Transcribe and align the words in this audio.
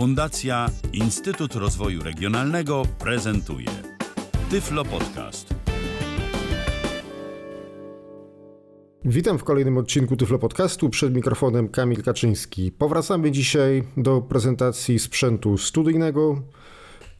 Fundacja 0.00 0.66
Instytut 0.92 1.54
Rozwoju 1.54 2.02
Regionalnego 2.02 2.82
prezentuje 2.98 3.66
Tyflo 4.50 4.84
Podcast. 4.84 5.54
Witam 9.04 9.38
w 9.38 9.44
kolejnym 9.44 9.78
odcinku 9.78 10.16
Tyflo 10.16 10.38
Podcastu. 10.38 10.90
Przed 10.90 11.14
mikrofonem 11.14 11.68
Kamil 11.68 12.02
Kaczyński. 12.02 12.72
Powracamy 12.72 13.30
dzisiaj 13.30 13.84
do 13.96 14.20
prezentacji 14.20 14.98
sprzętu 14.98 15.58
studyjnego, 15.58 16.42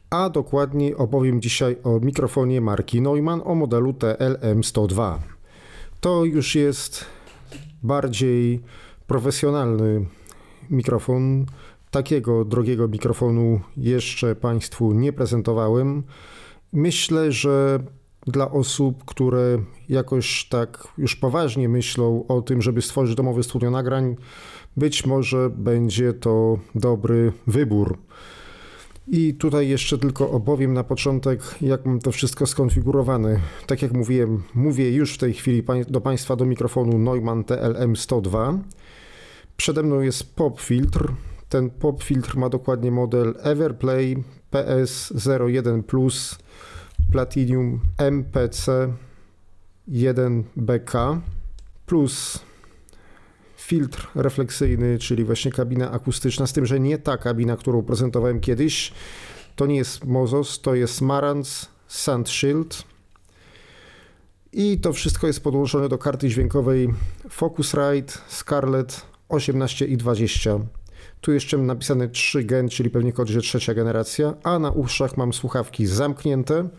a 0.09 0.29
dokładniej 0.29 0.95
opowiem 0.95 1.41
dzisiaj 1.41 1.77
o 1.83 1.99
mikrofonie 1.99 2.61
marki 2.61 3.01
Neumann 3.01 3.41
o 3.45 3.55
modelu 3.55 3.91
TLM102. 3.91 5.17
To 5.99 6.25
już 6.25 6.55
jest 6.55 7.05
bardziej 7.83 8.61
profesjonalny 9.07 10.05
mikrofon. 10.69 11.45
Takiego 11.91 12.45
drogiego 12.45 12.87
mikrofonu 12.87 13.59
jeszcze 13.77 14.35
Państwu 14.35 14.93
nie 14.93 15.13
prezentowałem. 15.13 16.03
Myślę, 16.73 17.31
że 17.31 17.79
dla 18.27 18.51
osób, 18.51 19.05
które 19.05 19.57
jakoś 19.89 20.47
tak 20.49 20.87
już 20.97 21.15
poważnie 21.15 21.69
myślą 21.69 22.25
o 22.27 22.41
tym, 22.41 22.61
żeby 22.61 22.81
stworzyć 22.81 23.15
domowe 23.15 23.43
studio 23.43 23.71
nagrań, 23.71 24.15
być 24.77 25.05
może 25.05 25.49
będzie 25.49 26.13
to 26.13 26.57
dobry 26.75 27.33
wybór. 27.47 27.97
I 29.07 29.33
tutaj 29.33 29.69
jeszcze 29.69 29.97
tylko 29.97 30.31
opowiem 30.31 30.73
na 30.73 30.83
początek, 30.83 31.55
jak 31.61 31.85
mam 31.85 31.99
to 31.99 32.11
wszystko 32.11 32.45
skonfigurowane. 32.45 33.39
Tak 33.67 33.81
jak 33.81 33.93
mówiłem, 33.93 34.43
mówię 34.55 34.91
już 34.91 35.13
w 35.13 35.17
tej 35.17 35.33
chwili 35.33 35.63
do 35.87 36.01
Państwa 36.01 36.35
do 36.35 36.45
mikrofonu 36.45 36.99
Neumann 36.99 37.43
TLM102. 37.43 38.59
Przede 39.57 39.83
mną 39.83 40.01
jest 40.01 40.35
pop 40.35 40.61
filtr. 40.61 41.11
Ten 41.51 41.69
pop 41.69 42.03
filtr 42.03 42.37
ma 42.37 42.49
dokładnie 42.49 42.91
model 42.91 43.35
Everplay 43.39 44.23
PS01 44.51 45.83
Plus 45.83 46.37
Platinum 47.11 47.79
MPC 47.97 48.93
1BK 49.89 51.19
plus 51.85 52.39
filtr 53.57 54.07
refleksyjny, 54.15 54.99
czyli 54.99 55.23
właśnie 55.23 55.51
kabina 55.51 55.91
akustyczna, 55.91 56.47
z 56.47 56.53
tym, 56.53 56.65
że 56.65 56.79
nie 56.79 56.97
ta 56.97 57.17
kabina, 57.17 57.57
którą 57.57 57.83
prezentowałem 57.83 58.39
kiedyś. 58.39 58.93
To 59.55 59.65
nie 59.65 59.75
jest 59.75 60.05
Mozos, 60.05 60.61
to 60.61 60.75
jest 60.75 61.01
Marantz 61.01 61.69
Sand 61.87 62.29
Shield. 62.29 62.83
I 64.53 64.79
to 64.79 64.93
wszystko 64.93 65.27
jest 65.27 65.43
podłączone 65.43 65.89
do 65.89 65.97
karty 65.97 66.29
dźwiękowej 66.29 66.89
Focusrite 67.29 68.13
Scarlett 68.27 69.01
18 69.29 69.85
i 69.85 69.97
20. 69.97 70.59
Tu 71.21 71.33
jeszcze 71.33 71.57
napisane 71.57 72.09
3 72.09 72.43
gen, 72.43 72.69
czyli 72.69 72.89
pewnie 72.89 73.13
kod, 73.13 73.29
że 73.29 73.41
trzecia 73.41 73.73
generacja, 73.73 74.33
a 74.43 74.59
na 74.59 74.71
uszach 74.71 75.17
mam 75.17 75.33
słuchawki 75.33 75.85
zamknięte. 75.85 76.69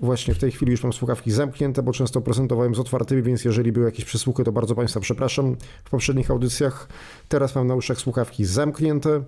Właśnie 0.00 0.34
w 0.34 0.38
tej 0.38 0.50
chwili 0.50 0.70
już 0.70 0.82
mam 0.82 0.92
słuchawki 0.92 1.30
zamknięte, 1.30 1.82
bo 1.82 1.92
często 1.92 2.20
prezentowałem 2.20 2.74
z 2.74 2.78
otwartymi, 2.78 3.22
więc 3.22 3.44
jeżeli 3.44 3.72
były 3.72 3.86
jakieś 3.86 4.04
przysłuchy, 4.04 4.44
to 4.44 4.52
bardzo 4.52 4.74
Państwa 4.74 5.00
przepraszam 5.00 5.56
w 5.84 5.90
poprzednich 5.90 6.30
audycjach. 6.30 6.88
Teraz 7.28 7.54
mam 7.54 7.66
na 7.66 7.74
uszach 7.74 7.98
słuchawki 7.98 8.44
zamknięte 8.44 9.22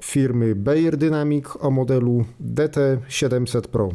firmy 0.00 0.54
Bayer 0.54 0.96
Dynamic 0.96 1.46
o 1.60 1.70
modelu 1.70 2.24
DT700 2.54 3.60
Pro. 3.60 3.88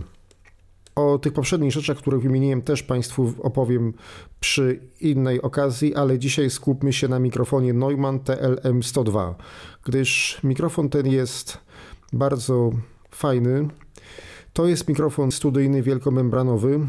O 0.95 1.19
tych 1.19 1.33
poprzednich 1.33 1.71
rzeczach, 1.71 1.97
które 1.97 2.17
wymieniłem, 2.17 2.61
też 2.61 2.83
Państwu 2.83 3.33
opowiem 3.39 3.93
przy 4.39 4.79
innej 5.01 5.41
okazji, 5.41 5.95
ale 5.95 6.19
dzisiaj 6.19 6.49
skupmy 6.49 6.93
się 6.93 7.07
na 7.07 7.19
mikrofonie 7.19 7.73
Neumann 7.73 8.19
TLM102, 8.19 9.33
gdyż 9.85 10.39
mikrofon 10.43 10.89
ten 10.89 11.07
jest 11.07 11.57
bardzo 12.13 12.71
fajny. 13.11 13.67
To 14.53 14.67
jest 14.67 14.87
mikrofon 14.87 15.31
studyjny 15.31 15.81
wielkomembranowy. 15.81 16.79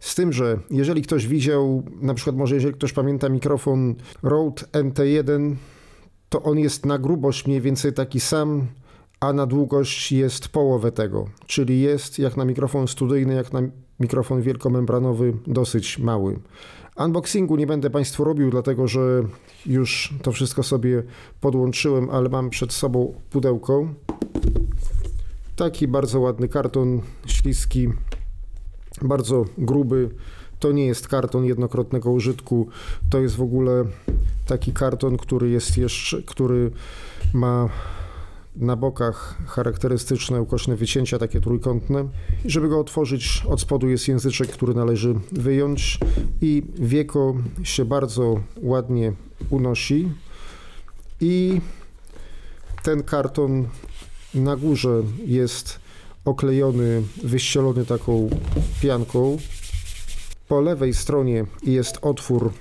Z 0.00 0.14
tym, 0.14 0.32
że 0.32 0.58
jeżeli 0.70 1.02
ktoś 1.02 1.26
widział, 1.26 1.82
na 2.00 2.14
przykład 2.14 2.36
może 2.36 2.54
jeżeli 2.54 2.74
ktoś 2.74 2.92
pamięta 2.92 3.28
mikrofon 3.28 3.94
Rode 4.22 4.62
NT1, 4.72 5.54
to 6.28 6.42
on 6.42 6.58
jest 6.58 6.86
na 6.86 6.98
grubość 6.98 7.46
mniej 7.46 7.60
więcej 7.60 7.92
taki 7.92 8.20
sam, 8.20 8.66
a 9.20 9.32
na 9.32 9.46
długość 9.46 10.12
jest 10.12 10.48
połowę 10.48 10.92
tego, 10.92 11.26
czyli 11.46 11.80
jest 11.80 12.18
jak 12.18 12.36
na 12.36 12.44
mikrofon 12.44 12.88
studyjny, 12.88 13.34
jak 13.34 13.52
na 13.52 13.60
mikrofon 14.00 14.42
wielkomembranowy 14.42 15.32
dosyć 15.46 15.98
mały. 15.98 16.38
Unboxingu 16.96 17.56
nie 17.56 17.66
będę 17.66 17.90
Państwu 17.90 18.24
robił, 18.24 18.50
dlatego 18.50 18.88
że 18.88 19.22
już 19.66 20.14
to 20.22 20.32
wszystko 20.32 20.62
sobie 20.62 21.02
podłączyłem, 21.40 22.10
ale 22.10 22.28
mam 22.28 22.50
przed 22.50 22.72
sobą 22.72 23.14
pudełko. 23.30 23.88
Taki 25.56 25.88
bardzo 25.88 26.20
ładny 26.20 26.48
karton, 26.48 27.00
śliski, 27.26 27.88
bardzo 29.02 29.44
gruby. 29.58 30.10
To 30.58 30.72
nie 30.72 30.86
jest 30.86 31.08
karton 31.08 31.44
jednokrotnego 31.44 32.10
użytku, 32.10 32.68
to 33.10 33.20
jest 33.20 33.36
w 33.36 33.42
ogóle 33.42 33.84
taki 34.46 34.72
karton, 34.72 35.16
który 35.16 35.50
jest 35.50 35.76
jeszcze, 35.76 36.22
który 36.22 36.70
ma 37.34 37.68
na 38.56 38.76
bokach 38.76 39.38
charakterystyczne 39.46 40.42
ukośne 40.42 40.76
wycięcia, 40.76 41.18
takie 41.18 41.40
trójkątne. 41.40 42.08
Żeby 42.44 42.68
go 42.68 42.80
otworzyć, 42.80 43.42
od 43.48 43.60
spodu 43.60 43.88
jest 43.88 44.08
języczek, 44.08 44.48
który 44.48 44.74
należy 44.74 45.14
wyjąć 45.32 45.98
i 46.40 46.62
wieko 46.74 47.34
się 47.62 47.84
bardzo 47.84 48.40
ładnie 48.62 49.12
unosi. 49.50 50.12
I 51.20 51.60
ten 52.82 53.02
karton 53.02 53.68
na 54.34 54.56
górze 54.56 55.02
jest 55.26 55.80
oklejony, 56.24 57.02
wyścielony 57.24 57.86
taką 57.86 58.30
pianką. 58.82 59.38
Po 60.48 60.60
lewej 60.60 60.94
stronie 60.94 61.44
jest 61.62 61.98
otwór, 62.02 62.52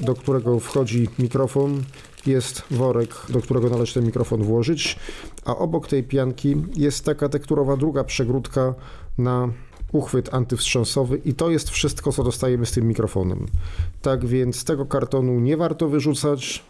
do 0.00 0.14
którego 0.14 0.60
wchodzi 0.60 1.08
mikrofon 1.18 1.82
jest 2.26 2.62
worek, 2.70 3.14
do 3.28 3.40
którego 3.40 3.70
należy 3.70 3.94
ten 3.94 4.06
mikrofon 4.06 4.42
włożyć, 4.42 4.98
a 5.44 5.56
obok 5.56 5.88
tej 5.88 6.04
pianki 6.04 6.56
jest 6.76 7.04
taka 7.04 7.28
tekturowa 7.28 7.76
druga 7.76 8.04
przegródka 8.04 8.74
na 9.18 9.48
uchwyt 9.92 10.34
antywstrząsowy 10.34 11.20
i 11.24 11.34
to 11.34 11.50
jest 11.50 11.70
wszystko, 11.70 12.12
co 12.12 12.24
dostajemy 12.24 12.66
z 12.66 12.72
tym 12.72 12.88
mikrofonem. 12.88 13.46
Tak 14.02 14.26
więc 14.26 14.64
tego 14.64 14.86
kartonu 14.86 15.40
nie 15.40 15.56
warto 15.56 15.88
wyrzucać, 15.88 16.64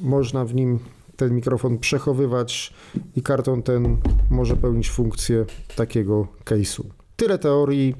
można 0.00 0.44
w 0.44 0.54
nim 0.54 0.78
ten 1.16 1.34
mikrofon 1.34 1.78
przechowywać 1.78 2.74
i 3.16 3.22
karton 3.22 3.62
ten 3.62 3.96
może 4.30 4.56
pełnić 4.56 4.90
funkcję 4.90 5.44
takiego 5.76 6.26
case'u. 6.44 6.82
Tyle 7.16 7.38
teorii. 7.38 7.94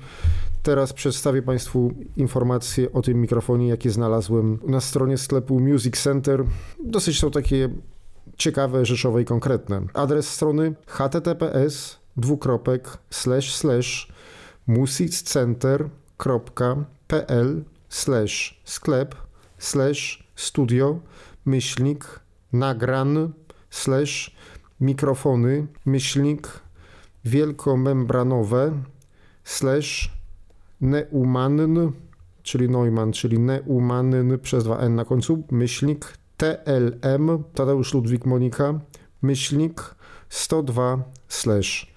Teraz 0.66 0.92
przedstawię 0.92 1.42
Państwu 1.42 1.92
informacje 2.16 2.92
o 2.92 3.02
tym 3.02 3.20
mikrofonie, 3.20 3.68
jakie 3.68 3.90
znalazłem 3.90 4.58
na 4.66 4.80
stronie 4.80 5.18
sklepu 5.18 5.60
Music 5.60 6.02
Center. 6.02 6.44
Dosyć 6.84 7.18
są 7.18 7.30
takie 7.30 7.68
ciekawe, 8.36 8.84
rzeczowe 8.84 9.22
i 9.22 9.24
konkretne. 9.24 9.82
Adres 9.94 10.28
strony 10.28 10.74
https 10.86 11.96
dwukropek 12.16 12.98
slash 13.10 13.54
slash 13.54 14.12
musiccenter.pl 14.66 17.62
slash 17.88 18.60
sklep 18.64 19.14
slash 19.58 20.28
studio 20.36 21.00
myślnik 21.44 22.20
nagran 22.52 23.32
slash 23.70 24.36
mikrofony 24.80 25.66
myślnik 25.84 26.48
wielkomembranowe 27.24 28.72
slash 29.44 30.15
Neumann, 30.80 31.92
czyli 32.42 32.68
Neumann, 32.68 33.12
czyli 33.12 33.38
Neumann 33.38 34.38
przez 34.42 34.64
dwa 34.64 34.78
N 34.78 34.94
na 34.94 35.04
końcu, 35.04 35.42
myślnik 35.50 36.18
TLM, 36.36 37.44
Tadeusz 37.54 37.94
Ludwik 37.94 38.26
Monika, 38.26 38.80
myślnik 39.22 39.94
102 40.28 41.02
slash. 41.28 41.96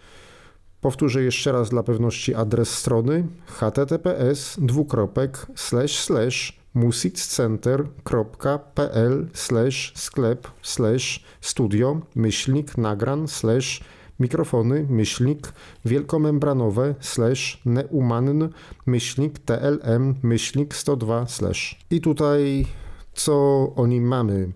Powtórzę 0.82 1.24
jeszcze 1.24 1.52
raz 1.52 1.70
dla 1.70 1.84
pewności 1.84 2.36
adres 2.36 2.70
strony 2.70 3.28
https 3.46 4.60
dwukropek 4.60 5.48
slash 5.56 6.00
slash 6.00 6.60
musiccenter.pl 6.74 9.28
slash 9.34 9.94
sklep 9.96 10.48
slash 10.62 11.24
studio 11.42 12.02
myślnik 12.16 12.78
nagran 12.78 13.28
slash 13.28 13.82
mikrofony, 14.20 14.86
myślnik, 14.90 15.54
wielkomembranowe, 15.86 16.96
slash, 17.00 17.62
Neumann, 17.66 18.50
myślnik, 18.86 19.40
TLM, 19.40 20.16
myślnik 20.24 20.76
102, 20.76 21.28
slash. 21.28 21.80
I 21.92 22.02
tutaj 22.02 22.66
co 23.14 23.34
o 23.76 23.88
nim 23.88 24.04
mamy? 24.04 24.52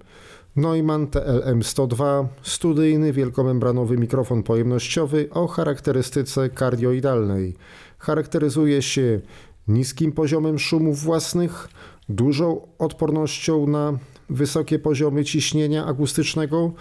Neumann 0.56 1.08
TLM102, 1.08 2.26
studyjny 2.42 3.14
wielkomembranowy 3.14 3.98
mikrofon 3.98 4.44
pojemnościowy 4.44 5.30
o 5.32 5.48
charakterystyce 5.48 6.50
kardioidalnej. 6.50 7.56
Charakteryzuje 7.98 8.82
się 8.82 9.22
niskim 9.68 10.12
poziomem 10.12 10.60
szumów 10.60 11.00
własnych, 11.00 11.70
dużą 12.10 12.68
odpornością 12.80 13.68
na 13.68 13.98
wysokie 14.30 14.80
poziomy 14.80 15.26
ciśnienia 15.26 15.86
akustycznego 15.86 16.72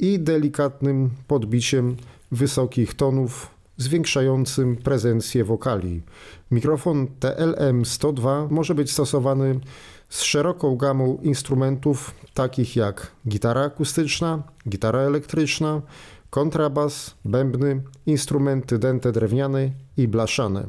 i 0.00 0.18
delikatnym 0.18 1.10
podbiciem 1.26 1.96
wysokich 2.32 2.94
tonów 2.94 3.56
zwiększającym 3.76 4.76
prezencję 4.76 5.44
wokali. 5.44 6.02
Mikrofon 6.50 7.06
TLM-102 7.20 8.50
może 8.50 8.74
być 8.74 8.92
stosowany 8.92 9.60
z 10.08 10.22
szeroką 10.22 10.76
gamą 10.76 11.18
instrumentów 11.22 12.14
takich 12.34 12.76
jak 12.76 13.12
gitara 13.28 13.60
akustyczna, 13.64 14.42
gitara 14.68 14.98
elektryczna, 14.98 15.82
kontrabas, 16.30 17.14
bębny, 17.24 17.82
instrumenty 18.06 18.78
dęte 18.78 19.12
drewniane 19.12 19.70
i 19.96 20.08
blaszane. 20.08 20.66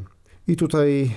I 0.48 0.56
tutaj, 0.56 1.12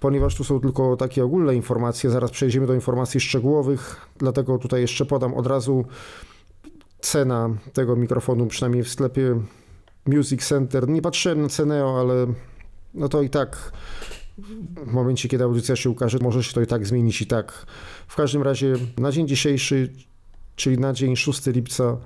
ponieważ 0.00 0.34
tu 0.34 0.44
są 0.44 0.60
tylko 0.60 0.96
takie 0.96 1.24
ogólne 1.24 1.54
informacje, 1.54 2.10
zaraz 2.10 2.30
przejdziemy 2.30 2.66
do 2.66 2.74
informacji 2.74 3.20
szczegółowych, 3.20 4.06
dlatego 4.18 4.58
tutaj 4.58 4.80
jeszcze 4.80 5.06
podam 5.06 5.34
od 5.34 5.46
razu 5.46 5.84
cena 7.00 7.50
tego 7.72 7.96
mikrofonu, 7.96 8.46
przynajmniej 8.46 8.84
w 8.84 8.88
sklepie 8.88 9.40
Music 10.06 10.46
Center. 10.46 10.88
Nie 10.88 11.02
patrzyłem 11.02 11.42
na 11.42 11.48
cenę, 11.48 11.84
ale 11.84 12.26
no 12.94 13.08
to 13.08 13.22
i 13.22 13.30
tak 13.30 13.72
w 14.86 14.92
momencie, 14.92 15.28
kiedy 15.28 15.44
audycja 15.44 15.76
się 15.76 15.90
ukaże, 15.90 16.18
może 16.22 16.44
się 16.44 16.52
to 16.52 16.60
i 16.60 16.66
tak 16.66 16.86
zmienić 16.86 17.22
i 17.22 17.26
tak. 17.26 17.66
W 18.06 18.16
każdym 18.16 18.42
razie 18.42 18.74
na 18.98 19.12
dzień 19.12 19.28
dzisiejszy, 19.28 19.92
czyli 20.56 20.78
na 20.78 20.92
dzień 20.92 21.16
6 21.16 21.46
lipca 21.46 21.96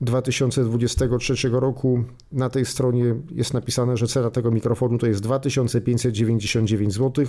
2023 0.00 1.48
roku 1.48 2.04
na 2.32 2.50
tej 2.50 2.66
stronie 2.66 3.14
jest 3.30 3.54
napisane, 3.54 3.96
że 3.96 4.06
cena 4.06 4.30
tego 4.30 4.50
mikrofonu 4.50 4.98
to 4.98 5.06
jest 5.06 5.20
2599 5.20 6.92
zł. 6.92 7.26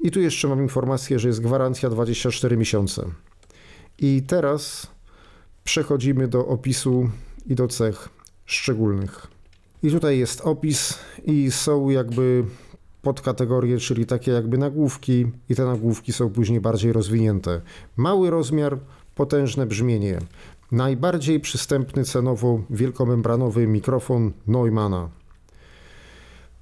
I 0.00 0.10
tu 0.10 0.20
jeszcze 0.20 0.48
mam 0.48 0.62
informację, 0.62 1.18
że 1.18 1.28
jest 1.28 1.40
gwarancja 1.40 1.90
24 1.90 2.56
miesiące. 2.56 3.10
I 3.98 4.22
teraz 4.22 4.86
przechodzimy 5.64 6.28
do 6.28 6.46
opisu 6.46 7.10
i 7.46 7.54
do 7.54 7.68
cech 7.68 8.15
szczególnych. 8.46 9.26
I 9.82 9.90
tutaj 9.90 10.18
jest 10.18 10.40
opis 10.40 10.98
i 11.24 11.50
są 11.50 11.88
jakby 11.88 12.44
podkategorie, 13.02 13.78
czyli 13.78 14.06
takie 14.06 14.32
jakby 14.32 14.58
nagłówki 14.58 15.26
i 15.48 15.54
te 15.54 15.64
nagłówki 15.64 16.12
są 16.12 16.30
później 16.30 16.60
bardziej 16.60 16.92
rozwinięte. 16.92 17.60
Mały 17.96 18.30
rozmiar, 18.30 18.78
potężne 19.14 19.66
brzmienie. 19.66 20.18
Najbardziej 20.72 21.40
przystępny 21.40 22.04
cenowo 22.04 22.60
wielkomembranowy 22.70 23.66
mikrofon 23.66 24.32
Neumana. 24.46 25.08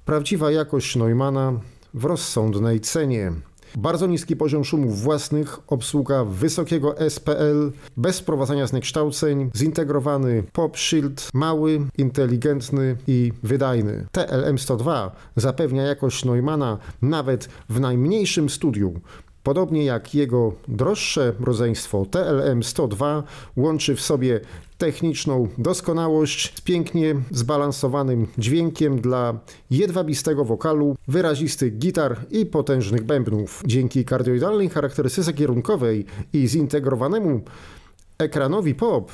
Prawdziwa 0.05 0.51
jakość 0.51 0.95
Neumana 0.95 1.59
w 1.93 2.05
rozsądnej 2.05 2.79
cenie. 2.79 3.31
Bardzo 3.77 4.07
niski 4.07 4.35
poziom 4.35 4.63
szumów 4.63 5.01
własnych, 5.01 5.59
obsługa 5.67 6.25
wysokiego 6.25 6.95
SPL, 7.09 7.71
bez 7.97 8.19
wprowadzania 8.19 8.67
zniekształceń, 8.67 9.51
zintegrowany 9.55 10.43
pop 10.53 10.77
shield, 10.77 11.29
mały, 11.33 11.81
inteligentny 11.97 12.97
i 13.07 13.31
wydajny. 13.43 14.05
TLM-102 14.13 15.09
zapewnia 15.35 15.83
jakość 15.83 16.25
Neumana 16.25 16.77
nawet 17.01 17.49
w 17.69 17.79
najmniejszym 17.79 18.49
studiu. 18.49 18.99
Podobnie 19.45 19.85
jak 19.85 20.15
jego 20.15 20.53
droższe 20.67 21.33
rodzeństwo 21.39 22.05
TLM-102 22.11 23.23
łączy 23.57 23.95
w 23.95 24.01
sobie 24.01 24.39
techniczną 24.77 25.47
doskonałość 25.57 26.53
z 26.57 26.61
pięknie 26.61 27.15
zbalansowanym 27.31 28.27
dźwiękiem 28.37 29.01
dla 29.01 29.39
jedwabistego 29.71 30.45
wokalu, 30.45 30.95
wyrazistych 31.07 31.77
gitar 31.77 32.17
i 32.31 32.45
potężnych 32.45 33.03
bębnów. 33.03 33.63
Dzięki 33.65 34.05
kardioidalnej 34.05 34.69
charakterystyce 34.69 35.33
kierunkowej 35.33 36.05
i 36.33 36.47
zintegrowanemu 36.47 37.41
ekranowi 38.17 38.75
pop 38.75 39.11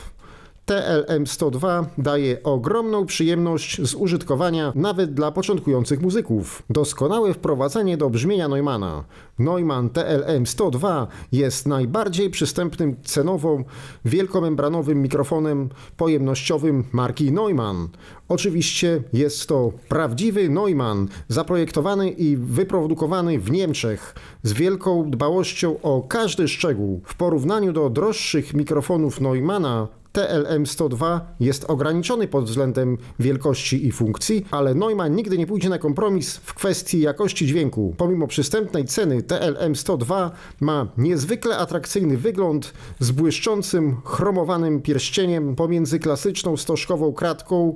TLM-102 0.72 1.86
daje 1.98 2.44
ogromną 2.44 3.06
przyjemność 3.06 3.82
z 3.82 3.96
użytkowania 3.96 4.74
nawet 4.76 5.14
dla 5.14 5.32
początkujących 5.32 6.02
muzyków. 6.02 6.64
Doskonałe 6.70 7.34
wprowadzenie 7.34 7.98
do 7.98 8.10
brzmienia 8.10 8.48
Neumana. 8.48 9.04
Neumann 9.40 9.90
TLM-102 9.90 11.08
jest 11.32 11.68
najbardziej 11.68 12.30
przystępnym 12.30 12.96
cenowo 13.04 13.58
wielkomembranowym 14.06 15.02
mikrofonem 15.02 15.70
pojemnościowym 15.98 16.84
marki 16.92 17.32
Neumann. 17.32 17.88
Oczywiście 18.30 19.04
jest 19.14 19.48
to 19.48 19.72
prawdziwy 19.90 20.50
Neumann, 20.50 21.08
zaprojektowany 21.28 22.10
i 22.10 22.38
wyprodukowany 22.38 23.40
w 23.40 23.52
Niemczech 23.52 24.16
z 24.44 24.54
wielką 24.54 25.12
dbałością 25.12 25.82
o 25.82 26.02
każdy 26.08 26.48
szczegół. 26.48 27.02
W 27.06 27.16
porównaniu 27.16 27.74
do 27.74 27.90
droższych 27.90 28.54
mikrofonów 28.54 29.22
Neumana 29.22 30.01
TLM-102 30.14 31.20
jest 31.40 31.66
ograniczony 31.70 32.28
pod 32.28 32.46
względem 32.46 32.98
wielkości 33.20 33.88
i 33.88 33.92
funkcji, 33.92 34.46
ale 34.52 34.76
Neumann 34.76 35.16
nigdy 35.16 35.38
nie 35.38 35.48
pójdzie 35.48 35.70
na 35.70 35.80
kompromis 35.80 36.38
w 36.38 36.54
kwestii 36.54 37.00
jakości 37.00 37.48
dźwięku. 37.48 37.96
Pomimo 37.98 38.28
przystępnej 38.28 38.86
ceny 38.86 39.22
TLM-102 39.22 40.30
ma 40.60 40.88
niezwykle 40.98 41.58
atrakcyjny 41.58 42.18
wygląd 42.18 42.74
z 43.00 43.12
błyszczącym, 43.12 43.98
chromowanym 44.06 44.82
pierścieniem 44.82 45.56
pomiędzy 45.56 46.00
klasyczną 46.00 46.58
stożkową 46.58 47.14
kratką 47.14 47.76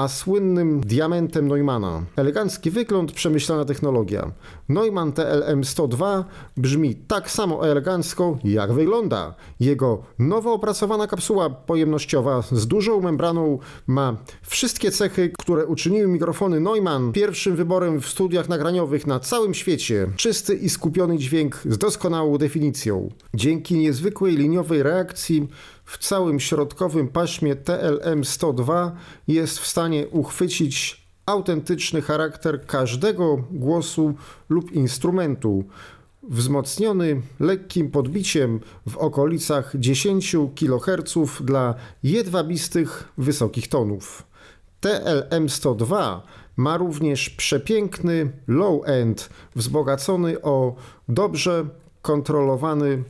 a 0.00 0.08
słynnym 0.08 0.80
diamentem 0.80 1.48
Neumana. 1.48 2.02
Elegancki 2.16 2.70
wygląd, 2.70 3.12
przemyślana 3.12 3.64
technologia. 3.64 4.32
Neumann 4.68 5.12
TLM-102 5.12 6.24
brzmi 6.56 6.94
tak 6.94 7.30
samo 7.30 7.68
elegancko, 7.70 8.38
jak 8.44 8.72
wygląda. 8.72 9.34
Jego 9.60 10.02
nowo 10.18 10.52
opracowana 10.52 11.06
kapsuła 11.06 11.50
pojemnościowa 11.50 12.42
z 12.52 12.66
dużą 12.66 13.00
membraną 13.00 13.58
ma 13.86 14.16
wszystkie 14.42 14.90
cechy, 14.90 15.32
które 15.38 15.66
uczyniły 15.66 16.08
mikrofony 16.08 16.60
Neumann 16.60 17.12
pierwszym 17.12 17.56
wyborem 17.56 18.00
w 18.00 18.08
studiach 18.08 18.48
nagraniowych 18.48 19.06
na 19.06 19.20
całym 19.20 19.54
świecie. 19.54 20.06
Czysty 20.16 20.54
i 20.54 20.68
skupiony 20.68 21.18
dźwięk 21.18 21.62
z 21.64 21.78
doskonałą 21.78 22.38
definicją. 22.38 23.10
Dzięki 23.34 23.78
niezwykłej 23.78 24.36
liniowej 24.36 24.82
reakcji 24.82 25.48
w 25.90 25.98
całym 25.98 26.40
środkowym 26.40 27.08
paśmie 27.08 27.56
TLM-102 27.56 28.90
jest 29.28 29.58
w 29.58 29.66
stanie 29.66 30.08
uchwycić 30.08 31.06
autentyczny 31.26 32.02
charakter 32.02 32.66
każdego 32.66 33.36
głosu 33.50 34.14
lub 34.48 34.72
instrumentu, 34.72 35.64
wzmocniony 36.22 37.22
lekkim 37.40 37.90
podbiciem 37.90 38.60
w 38.86 38.96
okolicach 38.96 39.72
10 39.74 40.36
kHz 40.54 41.42
dla 41.42 41.74
jedwabistych 42.02 43.08
wysokich 43.18 43.68
tonów. 43.68 44.22
TLM-102 44.82 46.20
ma 46.56 46.76
również 46.76 47.30
przepiękny 47.30 48.32
low-end 48.48 49.28
wzbogacony 49.56 50.42
o 50.42 50.74
dobrze 51.08 51.66
kontrolowany 52.02 53.04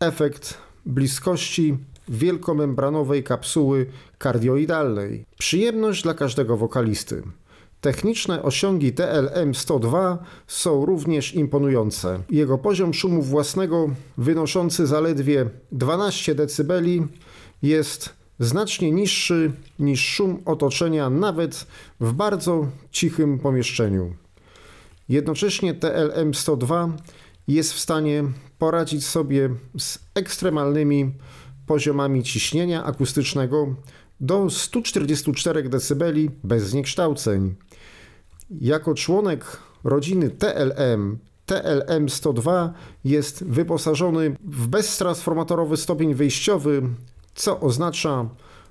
efekt 0.00 0.58
bliskości 0.86 1.78
wielkomembranowej 2.08 3.24
kapsuły 3.24 3.86
kardioidalnej. 4.18 5.24
Przyjemność 5.38 6.02
dla 6.02 6.14
każdego 6.14 6.56
wokalisty. 6.56 7.22
Techniczne 7.80 8.42
osiągi 8.42 8.92
TLM-102 8.92 10.16
są 10.46 10.86
również 10.86 11.34
imponujące. 11.34 12.22
Jego 12.30 12.58
poziom 12.58 12.94
szumu 12.94 13.22
własnego, 13.22 13.90
wynoszący 14.18 14.86
zaledwie 14.86 15.46
12 15.72 16.34
dB, 16.34 16.72
jest 17.62 18.10
znacznie 18.38 18.90
niższy 18.90 19.52
niż 19.78 20.04
szum 20.04 20.42
otoczenia 20.44 21.10
nawet 21.10 21.66
w 22.00 22.12
bardzo 22.12 22.66
cichym 22.90 23.38
pomieszczeniu. 23.38 24.14
Jednocześnie 25.08 25.74
TLM-102 25.74 26.92
jest 27.48 27.72
w 27.72 27.78
stanie 27.78 28.24
poradzić 28.58 29.06
sobie 29.06 29.50
z 29.78 29.98
ekstremalnymi 30.14 31.12
poziomami 31.68 32.22
ciśnienia 32.22 32.84
akustycznego 32.84 33.74
do 34.20 34.50
144 34.50 35.62
dB 35.62 36.04
bez 36.44 36.62
zniekształceń. 36.62 37.54
Jako 38.50 38.94
członek 38.94 39.56
rodziny 39.84 40.30
TLM, 40.30 41.18
TLM-102 41.46 42.70
jest 43.04 43.44
wyposażony 43.44 44.36
w 44.44 44.66
beztransformatorowy 44.66 45.76
stopień 45.76 46.14
wyjściowy, 46.14 46.82
co 47.34 47.60
oznacza 47.60 48.28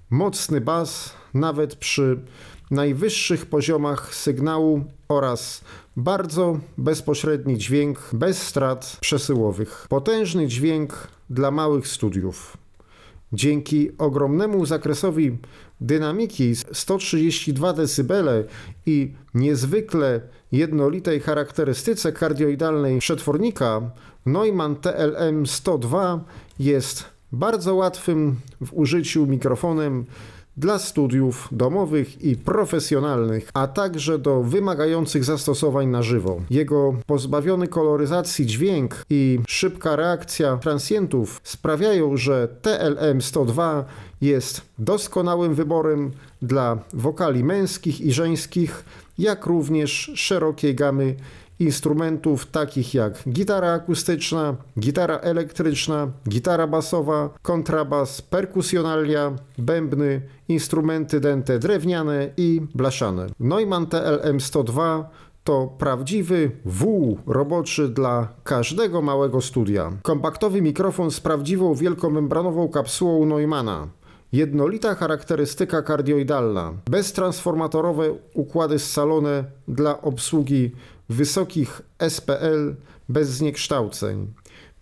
mocny 0.10 0.62
bas 0.62 1.14
nawet 1.34 1.76
przy 1.76 2.20
najwyższych 2.72 3.46
poziomach 3.46 4.16
sygnału 4.16 4.84
oraz 5.10 5.62
bardzo 5.98 6.60
bezpośredni 6.78 7.58
dźwięk 7.58 8.00
bez 8.14 8.44
strat 8.44 8.98
przesyłowych. 9.02 9.86
Potężny 9.90 10.48
dźwięk 10.48 11.08
dla 11.30 11.52
małych 11.52 11.88
studiów. 11.88 12.58
Dzięki 13.34 13.98
ogromnemu 13.98 14.66
zakresowi 14.66 15.38
dynamiki 15.82 16.56
132 16.56 17.74
dB 17.74 18.14
i 18.86 19.14
niezwykle 19.34 20.22
jednolitej 20.52 21.20
charakterystyce 21.20 22.12
kardioidalnej 22.12 23.00
przetwornika 23.00 23.82
Neumann 24.26 24.76
TLM 24.76 25.48
102 25.48 26.24
jest 26.60 27.06
bardzo 27.32 27.76
łatwym 27.76 28.36
w 28.62 28.74
użyciu 28.74 29.28
mikrofonem 29.28 30.06
dla 30.58 30.80
studiów 30.80 31.48
domowych 31.52 32.22
i 32.22 32.36
profesjonalnych, 32.36 33.50
a 33.54 33.68
także 33.68 34.20
do 34.20 34.44
wymagających 34.44 35.24
zastosowań 35.24 35.88
na 35.88 36.04
żywo. 36.04 36.42
Jego 36.50 36.94
pozbawiony 37.06 37.68
koloryzacji 37.68 38.46
dźwięk 38.46 39.06
i 39.10 39.40
szybka 39.48 39.96
reakcja 39.96 40.58
transientów 40.58 41.42
sprawiają, 41.44 42.18
że 42.18 42.48
TLM-102 42.62 43.84
jest 44.22 44.62
doskonałym 44.80 45.56
wyborem 45.56 46.12
dla 46.42 46.78
wokali 46.94 47.44
męskich 47.44 48.02
i 48.02 48.12
żeńskich, 48.12 48.86
jak 49.18 49.46
również 49.46 50.12
szerokiej 50.16 50.76
gamy 50.76 51.16
instrumentów 51.60 52.46
takich 52.46 52.94
jak 52.94 53.24
gitara 53.30 53.72
akustyczna, 53.72 54.56
gitara 54.80 55.18
elektryczna, 55.18 56.08
gitara 56.30 56.68
basowa, 56.68 57.30
kontrabas, 57.42 58.22
perkusjonalia, 58.22 59.34
bębny, 59.58 60.22
instrumenty 60.48 61.20
dęte 61.20 61.60
drewniane 61.60 62.30
i 62.38 62.62
blaszane. 62.76 63.28
Neumann 63.40 63.86
TLM-102 63.86 65.04
to 65.44 65.76
prawdziwy 65.78 66.52
W 66.66 67.16
roboczy 67.28 67.90
dla 67.90 68.28
każdego 68.44 69.02
małego 69.02 69.42
studia. 69.42 69.92
Kompaktowy 70.02 70.62
mikrofon 70.62 71.12
z 71.12 71.20
prawdziwą 71.20 71.74
wielkomembranową 71.76 72.68
kapsułą 72.70 73.26
Neumana. 73.26 73.88
Jednolita 74.32 74.96
charakterystyka 74.96 75.82
kardioidalna, 75.82 76.74
beztransformatorowe 76.90 78.14
układy 78.34 78.80
scalone 78.80 79.44
dla 79.68 80.02
obsługi 80.02 80.72
wysokich 81.10 81.82
SPL 82.10 82.76
bez 83.10 83.30
zniekształceń. 83.30 84.34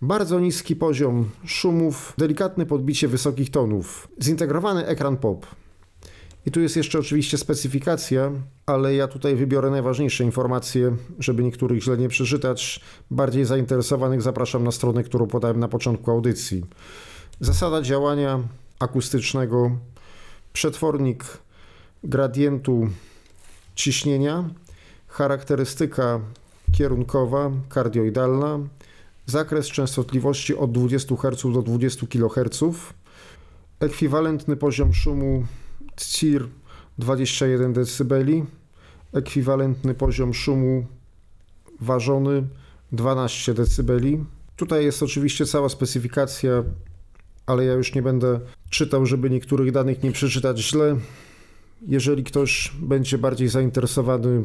Bardzo 0.02 0.40
niski 0.40 0.76
poziom 0.76 1.30
szumów, 1.44 2.14
delikatne 2.18 2.66
podbicie 2.66 3.08
wysokich 3.08 3.50
tonów, 3.50 4.08
zintegrowany 4.22 4.86
ekran 4.86 5.16
pop. 5.16 5.46
I 6.46 6.50
tu 6.50 6.60
jest 6.60 6.76
jeszcze 6.76 6.98
oczywiście 6.98 7.38
specyfikacja, 7.38 8.32
ale 8.66 8.94
ja 8.94 9.08
tutaj 9.08 9.36
wybiorę 9.36 9.70
najważniejsze 9.70 10.24
informacje, 10.24 10.96
żeby 11.18 11.42
niektórych 11.42 11.82
źle 11.82 11.96
nie 11.96 12.08
przeczytać. 12.08 12.80
Bardziej 13.10 13.44
zainteresowanych 13.44 14.22
zapraszam 14.22 14.64
na 14.64 14.72
stronę, 14.72 15.04
którą 15.04 15.26
podałem 15.26 15.60
na 15.60 15.68
początku 15.68 16.10
audycji. 16.10 16.64
Zasada 17.40 17.82
działania 17.82 18.40
akustycznego, 18.78 19.78
przetwornik 20.52 21.24
gradientu 22.04 22.88
ciśnienia, 23.74 24.50
charakterystyka 25.16 26.20
kierunkowa, 26.72 27.50
kardioidalna, 27.68 28.58
zakres 29.26 29.66
częstotliwości 29.66 30.56
od 30.56 30.72
20 30.72 31.16
Hz 31.16 31.52
do 31.52 31.62
20 31.62 32.06
kHz, 32.06 32.60
ekwiwalentny 33.80 34.56
poziom 34.56 34.94
szumu 34.94 35.44
CIR 35.96 36.48
21 36.98 37.72
dB, 37.72 38.14
ekwiwalentny 39.12 39.94
poziom 39.94 40.34
szumu 40.34 40.86
ważony 41.80 42.42
12 42.92 43.54
dB. 43.54 43.92
Tutaj 44.56 44.84
jest 44.84 45.02
oczywiście 45.02 45.46
cała 45.46 45.68
specyfikacja, 45.68 46.64
ale 47.46 47.64
ja 47.64 47.72
już 47.72 47.94
nie 47.94 48.02
będę 48.02 48.40
czytał, 48.70 49.06
żeby 49.06 49.30
niektórych 49.30 49.72
danych 49.72 50.02
nie 50.02 50.12
przeczytać 50.12 50.58
źle. 50.58 50.96
Jeżeli 51.86 52.24
ktoś 52.24 52.72
będzie 52.80 53.18
bardziej 53.18 53.48
zainteresowany, 53.48 54.44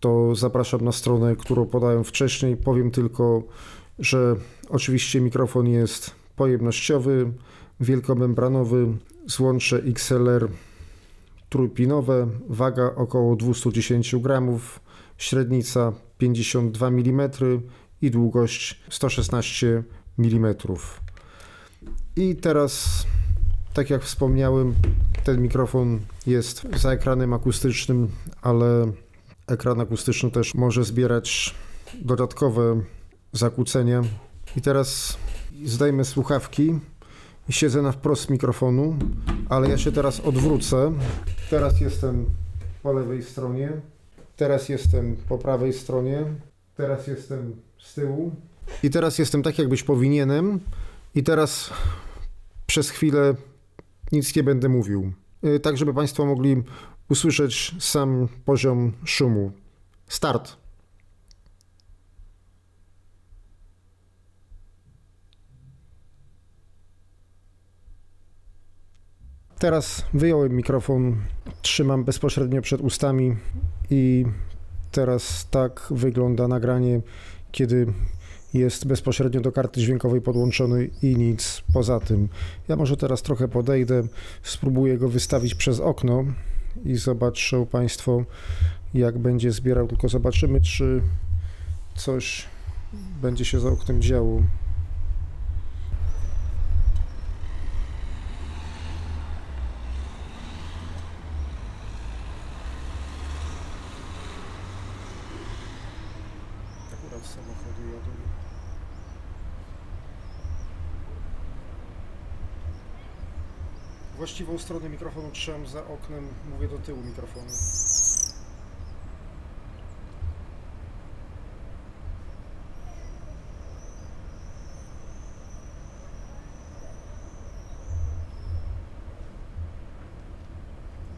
to 0.00 0.34
zapraszam 0.34 0.84
na 0.84 0.92
stronę, 0.92 1.36
którą 1.36 1.66
podałem 1.66 2.04
wcześniej. 2.04 2.56
Powiem 2.56 2.90
tylko, 2.90 3.42
że 3.98 4.36
oczywiście 4.68 5.20
mikrofon 5.20 5.66
jest 5.66 6.10
pojemnościowy, 6.36 7.32
wielkomembranowy, 7.80 8.86
złącze 9.26 9.76
XLR 9.76 10.48
trójpinowe, 11.48 12.28
waga 12.48 12.94
około 12.96 13.36
210 13.36 14.16
gramów, 14.16 14.80
średnica 15.18 15.92
52 16.18 16.86
mm 16.86 17.30
i 18.02 18.10
długość 18.10 18.80
116 18.90 19.82
mm. 20.18 20.54
I 22.16 22.36
teraz, 22.36 23.04
tak 23.74 23.90
jak 23.90 24.02
wspomniałem, 24.02 24.74
ten 25.24 25.42
mikrofon 25.42 26.00
jest 26.26 26.66
za 26.76 26.92
ekranem 26.92 27.32
akustycznym, 27.32 28.08
ale 28.42 28.92
ekran 29.46 29.80
akustyczny 29.80 30.30
też 30.30 30.54
może 30.54 30.84
zbierać 30.84 31.54
dodatkowe 32.02 32.80
zakłócenia. 33.32 34.02
I 34.56 34.60
teraz 34.60 35.18
zdejmę 35.64 36.04
słuchawki 36.04 36.78
i 37.48 37.52
siedzę 37.52 37.82
na 37.82 37.92
wprost 37.92 38.30
mikrofonu, 38.30 38.96
ale 39.48 39.68
ja 39.68 39.78
się 39.78 39.92
teraz 39.92 40.20
odwrócę. 40.20 40.92
Teraz 41.50 41.80
jestem 41.80 42.26
po 42.82 42.92
lewej 42.92 43.22
stronie, 43.22 43.72
teraz 44.36 44.68
jestem 44.68 45.16
po 45.28 45.38
prawej 45.38 45.72
stronie, 45.72 46.24
teraz 46.76 47.06
jestem 47.06 47.56
z 47.78 47.94
tyłu 47.94 48.32
i 48.82 48.90
teraz 48.90 49.18
jestem 49.18 49.42
tak, 49.42 49.58
jakbyś 49.58 49.82
powinienem. 49.82 50.60
I 51.14 51.22
teraz 51.22 51.70
przez 52.66 52.90
chwilę 52.90 53.34
nic 54.12 54.36
nie 54.36 54.42
będę 54.42 54.68
mówił. 54.68 55.12
Y, 55.44 55.60
tak, 55.60 55.76
żeby 55.76 55.94
Państwo 55.94 56.26
mogli 56.26 56.62
usłyszeć 57.08 57.74
sam 57.80 58.28
poziom 58.44 58.92
szumu. 59.04 59.52
Start. 60.08 60.56
Teraz 69.58 70.04
wyjąłem 70.14 70.56
mikrofon, 70.56 71.16
trzymam 71.62 72.04
bezpośrednio 72.04 72.62
przed 72.62 72.80
ustami 72.80 73.36
i 73.90 74.24
teraz 74.90 75.48
tak 75.50 75.86
wygląda 75.90 76.48
nagranie, 76.48 77.00
kiedy 77.52 77.86
jest 78.54 78.86
bezpośrednio 78.86 79.40
do 79.40 79.52
karty 79.52 79.80
dźwiękowej 79.80 80.20
podłączony 80.20 80.90
i 81.02 81.16
nic 81.16 81.62
poza 81.72 82.00
tym. 82.00 82.28
Ja 82.68 82.76
może 82.76 82.96
teraz 82.96 83.22
trochę 83.22 83.48
podejdę, 83.48 84.02
spróbuję 84.42 84.98
go 84.98 85.08
wystawić 85.08 85.54
przez 85.54 85.80
okno 85.80 86.24
i 86.84 86.96
zobaczą 86.96 87.66
Państwo, 87.66 88.24
jak 88.94 89.18
będzie 89.18 89.52
zbierał. 89.52 89.88
Tylko 89.88 90.08
zobaczymy, 90.08 90.60
czy 90.60 91.02
coś 91.94 92.46
będzie 93.22 93.44
się 93.44 93.60
za 93.60 93.68
oknem 93.68 94.02
działo. 94.02 94.42
Właściwą 114.44 114.64
stronę 114.64 114.88
mikrofonu 114.88 115.30
trzymam 115.30 115.66
za 115.66 115.86
oknem, 115.86 116.28
mówię 116.50 116.68
do 116.68 116.78
tyłu 116.78 117.02
mikrofonu. 117.02 117.46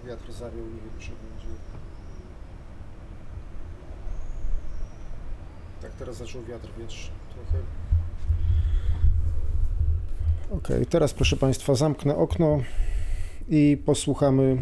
Wiatr 0.06 0.32
zawiał, 0.32 0.66
nie 0.66 0.80
wiem 0.80 1.00
czy 1.00 1.10
będzie. 1.10 1.48
Tak, 5.82 5.92
teraz 5.92 6.16
zaczął 6.16 6.42
wiatr 6.42 6.68
wieć 6.78 7.10
trochę. 7.34 7.58
Ok, 10.50 10.68
teraz 10.90 11.14
proszę 11.14 11.36
Państwa 11.36 11.74
zamknę 11.74 12.16
okno 12.16 12.60
i 13.48 13.82
posłuchamy 13.84 14.56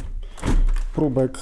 próbek 0.94 1.38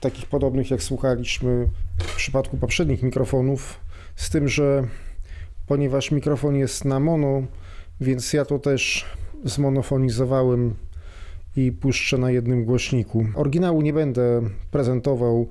takich 0.00 0.26
podobnych 0.26 0.70
jak 0.70 0.82
słuchaliśmy 0.82 1.68
w 1.98 2.16
przypadku 2.16 2.56
poprzednich 2.56 3.02
mikrofonów, 3.02 3.80
z 4.16 4.30
tym, 4.30 4.48
że 4.48 4.84
ponieważ 5.66 6.10
mikrofon 6.10 6.56
jest 6.56 6.84
na 6.84 7.00
mono, 7.00 7.42
więc 8.00 8.32
ja 8.32 8.44
to 8.44 8.58
też 8.58 9.04
zmonofonizowałem 9.44 10.74
i 11.56 11.72
puszczę 11.72 12.18
na 12.18 12.30
jednym 12.30 12.64
głośniku. 12.64 13.26
Oryginału 13.34 13.82
nie 13.82 13.92
będę 13.92 14.42
prezentował, 14.70 15.48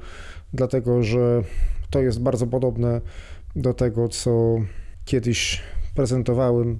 dlatego 0.53 1.03
że 1.03 1.43
to 1.89 2.01
jest 2.01 2.21
bardzo 2.21 2.47
podobne 2.47 3.01
do 3.55 3.73
tego, 3.73 4.09
co 4.09 4.57
kiedyś 5.05 5.61
prezentowałem. 5.95 6.79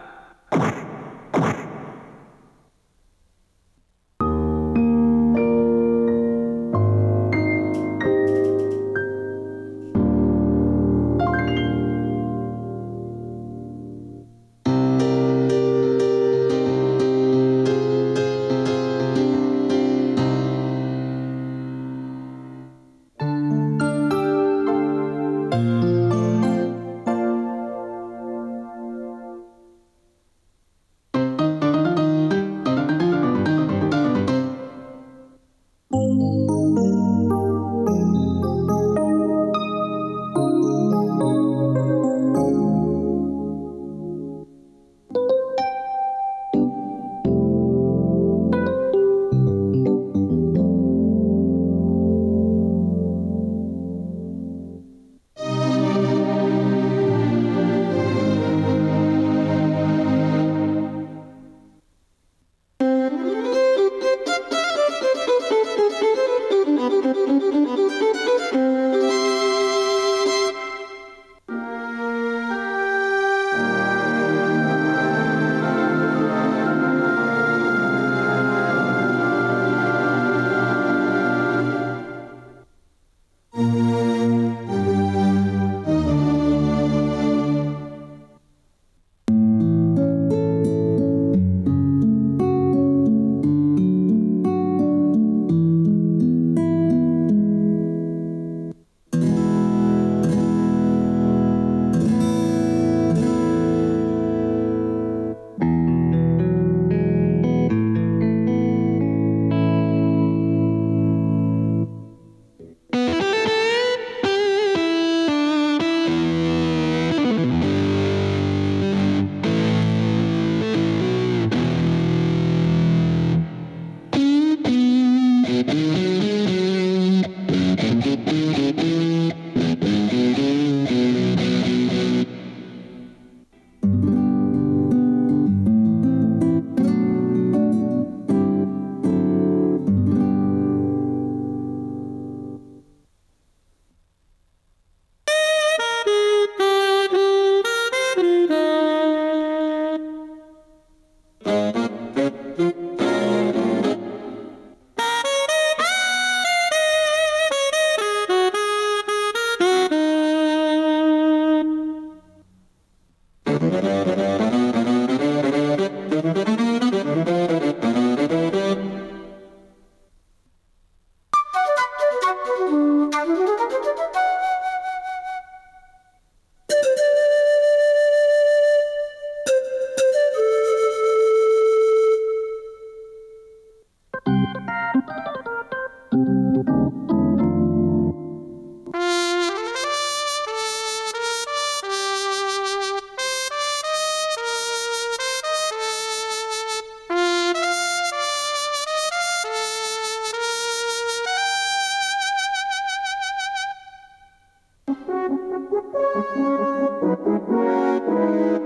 Thank 206.03 206.25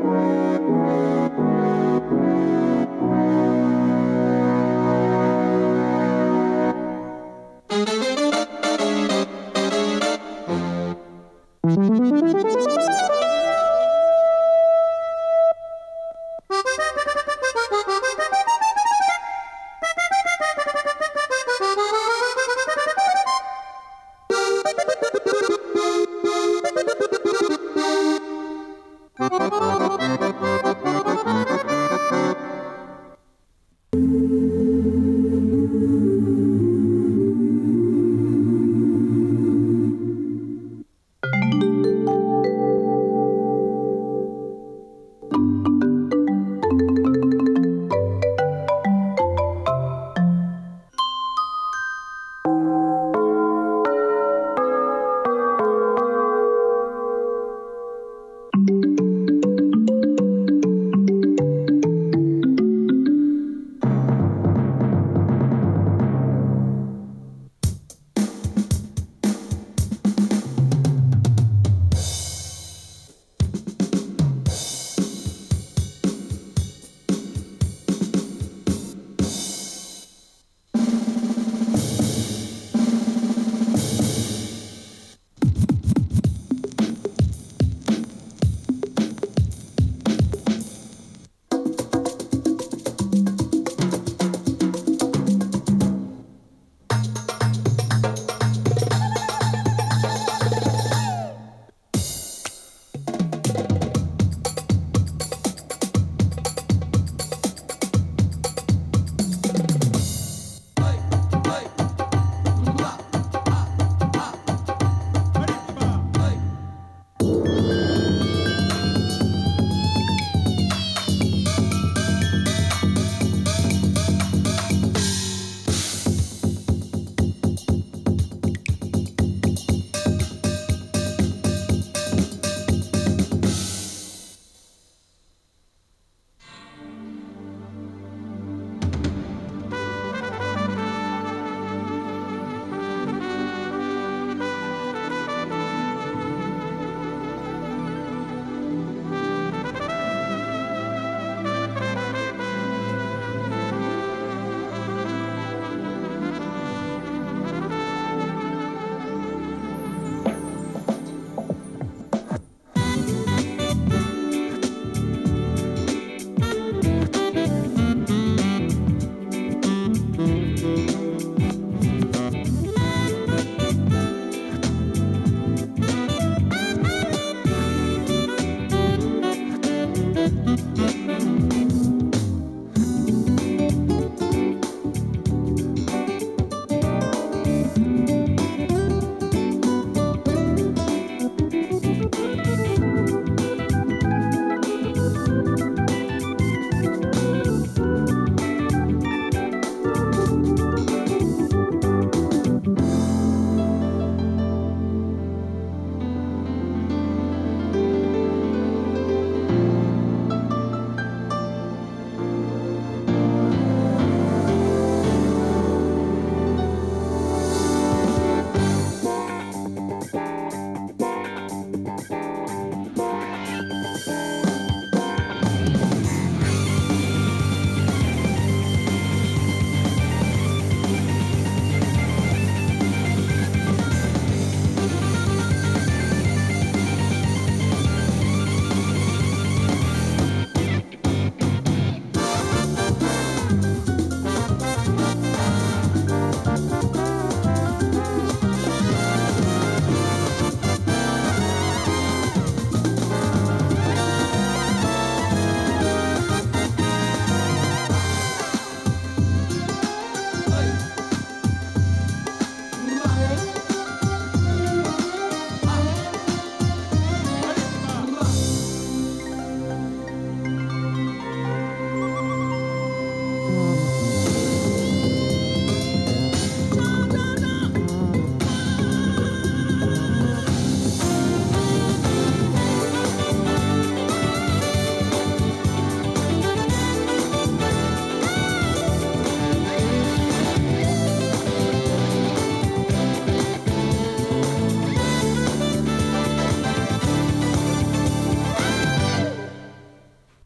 you. 0.05 0.14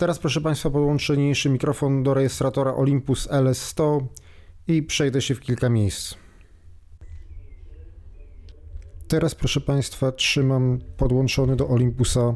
Teraz 0.09 0.19
proszę 0.19 0.41
Państwa 0.41 0.69
podłączę 0.69 1.17
niniejszy 1.17 1.49
mikrofon 1.49 2.03
do 2.03 2.13
rejestratora 2.13 2.73
Olympus 2.73 3.27
LS100 3.27 4.05
i 4.67 4.83
przejdę 4.83 5.21
się 5.21 5.35
w 5.35 5.39
kilka 5.39 5.69
miejsc. 5.69 6.15
Teraz 9.07 9.35
proszę 9.35 9.61
Państwa 9.61 10.11
trzymam 10.11 10.79
podłączony 10.97 11.55
do 11.55 11.67
Olympusa 11.67 12.35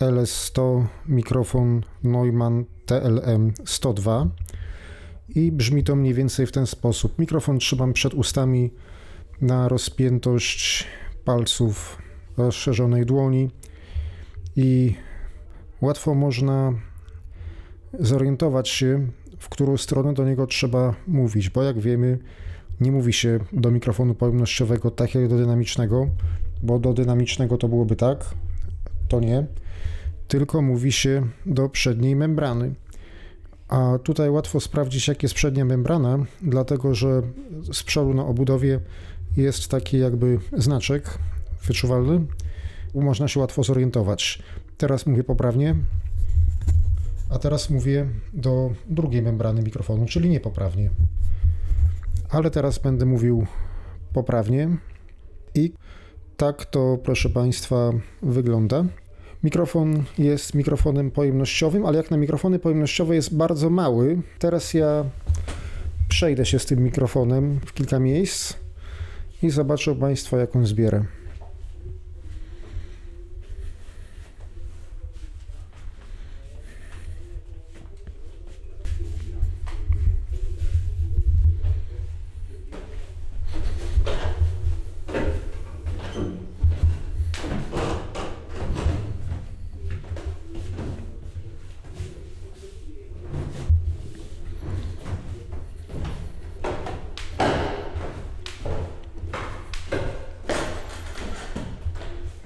LS100 0.00 0.84
mikrofon 1.08 1.82
Neumann 2.02 2.64
TLM 2.86 3.52
102 3.64 4.26
i 5.28 5.52
brzmi 5.52 5.84
to 5.84 5.96
mniej 5.96 6.14
więcej 6.14 6.46
w 6.46 6.52
ten 6.52 6.66
sposób. 6.66 7.18
Mikrofon 7.18 7.58
trzymam 7.58 7.92
przed 7.92 8.14
ustami 8.14 8.70
na 9.40 9.68
rozpiętość 9.68 10.86
palców 11.24 11.98
rozszerzonej 12.36 13.06
dłoni 13.06 13.50
i 14.56 14.94
łatwo 15.80 16.14
można 16.14 16.87
zorientować 18.00 18.68
się, 18.68 19.06
w 19.38 19.48
którą 19.48 19.76
stronę 19.76 20.14
do 20.14 20.24
niego 20.24 20.46
trzeba 20.46 20.94
mówić, 21.06 21.50
bo 21.50 21.62
jak 21.62 21.78
wiemy, 21.78 22.18
nie 22.80 22.92
mówi 22.92 23.12
się 23.12 23.38
do 23.52 23.70
mikrofonu 23.70 24.14
pojemnościowego 24.14 24.90
tak 24.90 25.14
jak 25.14 25.28
do 25.28 25.36
dynamicznego, 25.36 26.08
bo 26.62 26.78
do 26.78 26.92
dynamicznego 26.92 27.56
to 27.56 27.68
byłoby 27.68 27.96
tak, 27.96 28.24
to 29.08 29.20
nie, 29.20 29.46
tylko 30.28 30.62
mówi 30.62 30.92
się 30.92 31.22
do 31.46 31.68
przedniej 31.68 32.16
membrany. 32.16 32.74
A 33.68 33.98
tutaj 34.02 34.30
łatwo 34.30 34.60
sprawdzić, 34.60 35.08
jak 35.08 35.22
jest 35.22 35.34
przednia 35.34 35.64
membrana, 35.64 36.18
dlatego 36.42 36.94
że 36.94 37.22
z 37.72 37.82
przodu 37.82 38.14
na 38.14 38.26
obudowie 38.26 38.80
jest 39.36 39.68
taki 39.68 39.98
jakby 39.98 40.38
znaczek 40.52 41.18
wyczuwalny. 41.66 42.20
Można 42.94 43.28
się 43.28 43.40
łatwo 43.40 43.62
zorientować. 43.62 44.42
Teraz 44.76 45.06
mówię 45.06 45.24
poprawnie, 45.24 45.74
a 47.30 47.38
teraz 47.38 47.70
mówię 47.70 48.06
do 48.32 48.70
drugiej 48.86 49.22
membrany 49.22 49.62
mikrofonu, 49.62 50.06
czyli 50.06 50.28
niepoprawnie. 50.28 50.90
Ale 52.30 52.50
teraz 52.50 52.78
będę 52.78 53.06
mówił 53.06 53.46
poprawnie 54.12 54.68
i 55.54 55.72
tak 56.36 56.64
to, 56.64 56.98
proszę 57.04 57.28
Państwa, 57.28 57.92
wygląda. 58.22 58.84
Mikrofon 59.42 60.04
jest 60.18 60.54
mikrofonem 60.54 61.10
pojemnościowym, 61.10 61.86
ale 61.86 61.96
jak 61.96 62.10
na 62.10 62.16
mikrofony 62.16 62.58
pojemnościowe 62.58 63.14
jest 63.14 63.36
bardzo 63.36 63.70
mały. 63.70 64.22
Teraz 64.38 64.74
ja 64.74 65.04
przejdę 66.08 66.46
się 66.46 66.58
z 66.58 66.66
tym 66.66 66.82
mikrofonem 66.82 67.60
w 67.66 67.72
kilka 67.72 67.98
miejsc 67.98 68.54
i 69.42 69.50
zobaczą 69.50 69.96
Państwo, 69.96 70.36
jak 70.38 70.56
on 70.56 70.66
zbierę. 70.66 71.04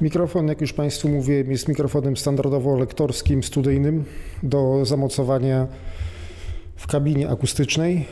Mikrofon, 0.03 0.49
jak 0.49 0.61
już 0.61 0.73
Państwu 0.73 1.09
mówiłem, 1.09 1.51
jest 1.51 1.69
mikrofonem 1.69 2.17
standardowo 2.17 2.79
lektorskim, 2.79 3.43
studyjnym 3.43 4.05
do 4.43 4.85
zamocowania 4.85 5.67
w 6.77 6.87
kabinie 6.87 7.29
akustycznej, 7.29 8.07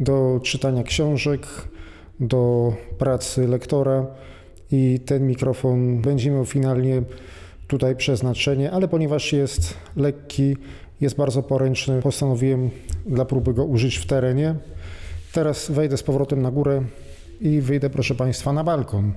do 0.00 0.40
czytania 0.42 0.82
książek, 0.82 1.46
do 2.20 2.72
pracy 2.98 3.48
lektora 3.48 4.06
i 4.70 5.00
ten 5.06 5.26
mikrofon 5.26 6.02
będzie 6.02 6.30
miał 6.30 6.44
finalnie 6.44 7.02
tutaj 7.66 7.96
przeznaczenie, 7.96 8.70
ale 8.70 8.88
ponieważ 8.88 9.32
jest 9.32 9.74
lekki, 9.96 10.56
jest 11.00 11.16
bardzo 11.16 11.42
poręczny, 11.42 12.02
postanowiłem 12.02 12.70
dla 13.06 13.24
próby 13.24 13.54
go 13.54 13.64
użyć 13.64 13.96
w 13.96 14.06
terenie. 14.06 14.54
Teraz 15.32 15.70
wejdę 15.70 15.96
z 15.96 16.02
powrotem 16.02 16.42
na 16.42 16.50
górę 16.50 16.82
i 17.40 17.60
wyjdę, 17.60 17.90
proszę 17.90 18.14
Państwa, 18.14 18.52
na 18.52 18.64
balkon. 18.64 19.12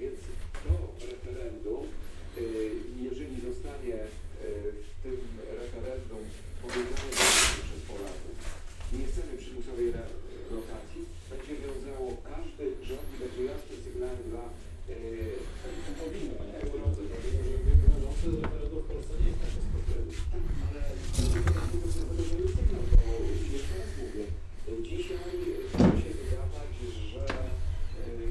Więc 0.00 0.20
to 0.64 0.72
referendum, 1.12 1.84
y, 2.38 2.70
jeżeli 3.08 3.36
zostanie 3.48 3.94
y, 3.94 4.72
w 4.88 5.02
tym 5.02 5.16
referendum 5.60 6.22
powiedziane 6.62 7.10
przez 7.66 7.80
Polaków, 7.88 8.36
nie 8.92 9.04
chcemy 9.08 9.32
przymusowej 9.42 9.88
re- 9.88 10.14
rotacji, 10.56 11.02
będzie 11.30 11.54
wiązało 11.62 12.08
każdy 12.32 12.64
rząd 12.88 13.06
i 13.14 13.16
będzie 13.22 13.42
jasny 13.52 13.74
sygnał 13.84 14.14
dla 14.30 14.44
y, 14.94 14.96
powinno, 16.00 16.40
nie? 16.48 16.56
Europy, 16.66 17.00
dlatego 17.08 17.38
że 17.46 17.56
wiążące 17.82 18.26
referendum 18.42 18.82
w 18.84 18.88
Polsce 18.92 19.12
nie 19.20 19.28
jest 19.30 19.40
nasze 19.44 19.60
sposoby. 19.66 20.12
Ale 20.66 20.82
sygnał, 22.46 22.84
bo 23.02 23.10
jeszcze 23.54 23.74
raz 23.78 23.90
mówię, 24.00 24.24
dzisiaj 24.88 25.34
może 25.78 25.96
się 26.02 26.10
wydawać, 26.20 26.72
że 27.12 27.24
y, 27.24 28.22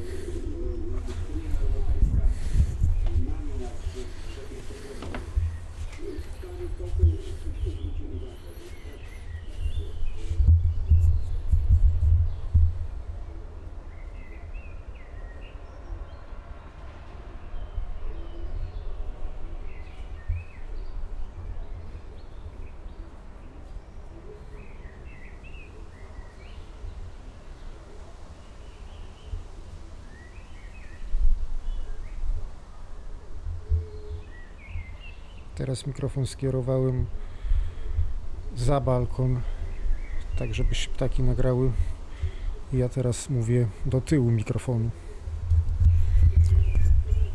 Unia 1.33 1.51
Europejska 1.63 2.25
mamy 3.29 3.53
na 3.63 3.69
przepisy 4.29 4.73
Pani 6.41 6.67
poseł 6.77 7.17
zwrócił 7.75 8.07
uwagę, 8.15 8.51
Teraz 35.55 35.87
mikrofon 35.87 36.27
skierowałem 36.27 37.05
za 38.55 38.81
balkon, 38.81 39.41
tak 40.37 40.53
żeby 40.53 40.75
się 40.75 40.89
ptaki 40.89 41.23
nagrały. 41.23 41.71
Ja 42.73 42.89
teraz 42.89 43.29
mówię 43.29 43.67
do 43.85 44.01
tyłu 44.01 44.31
mikrofonu. 44.31 44.89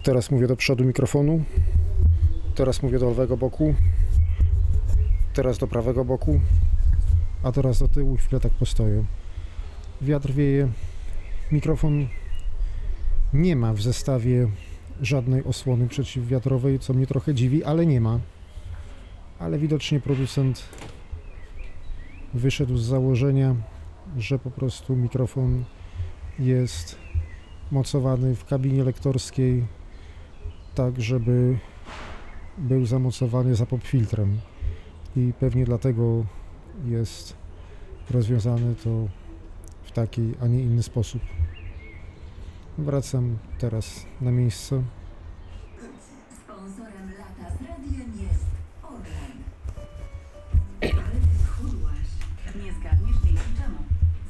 Teraz 0.02 0.30
mówię 0.30 0.46
do 0.46 0.56
przodu 0.56 0.84
mikrofonu. 0.84 1.44
Teraz 2.54 2.82
mówię 2.82 2.98
do 2.98 3.08
lewego 3.08 3.36
boku. 3.36 3.74
Teraz 5.34 5.58
do 5.58 5.66
prawego 5.66 6.04
boku. 6.04 6.40
A 7.42 7.52
teraz 7.52 7.78
do 7.78 7.88
tyłu. 7.88 8.16
Chwilę 8.16 8.40
tak 8.40 8.52
postoję. 8.52 9.04
Wiatr 10.02 10.32
wieje. 10.32 10.68
Mikrofon 11.52 12.08
nie 13.32 13.56
ma 13.56 13.72
w 13.72 13.82
zestawie 13.82 14.48
żadnej 15.02 15.44
osłony 15.44 15.88
przeciwwiatrowej, 15.88 16.78
co 16.78 16.94
mnie 16.94 17.06
trochę 17.06 17.34
dziwi, 17.34 17.64
ale 17.64 17.86
nie 17.86 18.00
ma. 18.00 18.20
Ale 19.38 19.58
widocznie 19.58 20.00
producent 20.00 20.64
wyszedł 22.34 22.76
z 22.76 22.84
założenia, 22.84 23.54
że 24.18 24.38
po 24.38 24.50
prostu 24.50 24.96
mikrofon 24.96 25.64
jest 26.38 26.96
mocowany 27.70 28.34
w 28.34 28.44
kabinie 28.44 28.84
lektorskiej 28.84 29.66
tak, 30.74 31.00
żeby 31.00 31.58
był 32.58 32.86
zamocowany 32.86 33.54
za 33.54 33.66
popfiltrem 33.66 34.38
i 35.16 35.32
pewnie 35.40 35.64
dlatego 35.64 36.24
jest 36.84 37.36
rozwiązane 38.10 38.74
to 38.74 39.08
w 39.82 39.92
taki, 39.92 40.34
a 40.42 40.46
nie 40.46 40.60
inny 40.60 40.82
sposób. 40.82 41.22
Wracam 42.78 43.38
teraz 43.58 44.06
na 44.20 44.30
miejsce. 44.30 44.82
Sponsorem 46.44 47.10
lata 47.18 47.56
z 47.56 47.62
radiem 47.68 48.12
jest 48.22 48.44
Orlen. 48.82 49.36
Ale 50.82 50.90
ty 50.92 51.44
schudłaś. 51.46 52.08
Nie 52.64 52.72
zgadniesz 52.72 53.16
dzięki 53.24 53.42
czemu. 53.62 53.78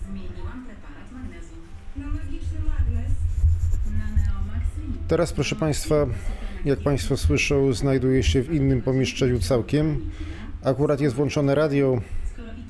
Zmieniłam 0.09 0.67
preparat 0.67 1.13
magnezu. 1.13 1.55
Na 1.97 2.07
magiczny 2.07 2.59
magnes. 2.59 3.13
Na 3.87 4.23
Neomax 4.23 4.67
Teraz, 5.09 5.33
proszę 5.33 5.57
Państwa, 5.57 6.07
jak 6.65 6.79
Państwo 6.81 7.17
słyszą, 7.17 7.73
znajduję 7.73 8.23
się 8.23 8.43
w 8.43 8.55
innym 8.55 8.83
pomieszczeniu 8.83 9.39
całkiem. 9.39 10.11
Akurat 10.63 11.01
jest 11.01 11.15
włączone 11.15 11.55
radio, 11.55 12.01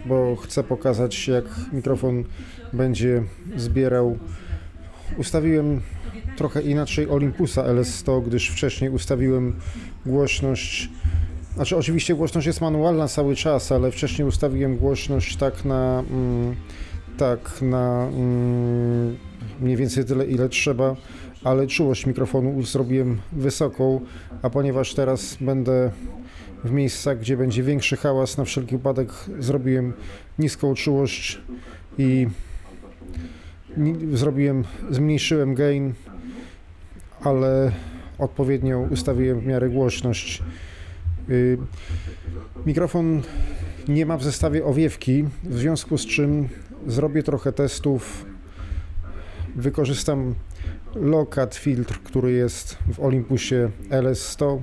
bo 0.07 0.37
chcę 0.37 0.65
pokazać, 0.65 1.29
jak 1.29 1.45
mikrofon 1.73 2.25
będzie 2.73 3.23
zbierał. 3.57 4.19
Ustawiłem 5.17 5.81
trochę 6.37 6.63
inaczej 6.63 7.09
Olympusa 7.09 7.63
LS100, 7.63 8.25
gdyż 8.27 8.49
wcześniej 8.49 8.91
ustawiłem 8.91 9.57
głośność. 10.07 10.91
Znaczy, 11.55 11.77
oczywiście 11.77 12.15
głośność 12.15 12.47
jest 12.47 12.61
manualna 12.61 13.09
cały 13.09 13.37
czas, 13.37 13.73
ale 13.73 13.91
wcześniej 13.91 14.29
ustawiłem 14.29 14.77
głośność 14.77 15.37
tak 15.37 15.65
na. 15.65 16.05
Mm, 16.11 16.57
tak 17.17 17.63
na 17.63 18.09
mm, 18.13 19.17
mniej 19.61 19.77
więcej 19.77 20.05
tyle, 20.05 20.27
ile 20.27 20.49
trzeba, 20.49 20.97
ale 21.45 21.67
czułość 21.67 22.07
mikrofonu 22.07 22.63
zrobiłem 22.63 23.21
wysoką, 23.33 24.01
a 24.43 24.51
ponieważ 24.51 24.95
teraz 24.95 25.37
będę 25.41 25.91
w 26.65 26.71
miejscach, 26.71 27.19
gdzie 27.19 27.37
będzie 27.37 27.63
większy 27.63 27.97
hałas, 27.97 28.39
na 28.39 28.45
wszelki 28.45 28.77
wypadek 28.77 29.09
zrobiłem 29.39 29.93
niską 30.39 30.75
czułość 30.75 31.41
i 31.99 32.27
zrobiłem, 34.13 34.65
zmniejszyłem 34.91 35.55
gain, 35.55 35.95
ale 37.21 37.73
odpowiednio 38.19 38.81
ustawiłem 38.91 39.41
w 39.41 39.47
miarę 39.47 39.69
głośność. 39.69 40.43
Y, 41.31 41.59
Mikrofon 42.67 43.23
nie 43.89 44.07
ma 44.07 44.17
w 44.17 44.25
zestawie 44.25 44.65
owiewki, 44.65 45.25
w 45.45 45.59
związku 45.59 45.99
z 45.99 46.07
czym 46.07 46.49
zrobię 46.87 47.23
trochę 47.23 47.53
testów. 47.53 48.27
Wykorzystam 49.57 50.35
lokat 50.95 51.55
filtr, 51.55 51.99
który 52.05 52.33
jest 52.33 52.79
w 52.93 53.01
Olympusie 53.01 53.71
LS100 53.91 54.59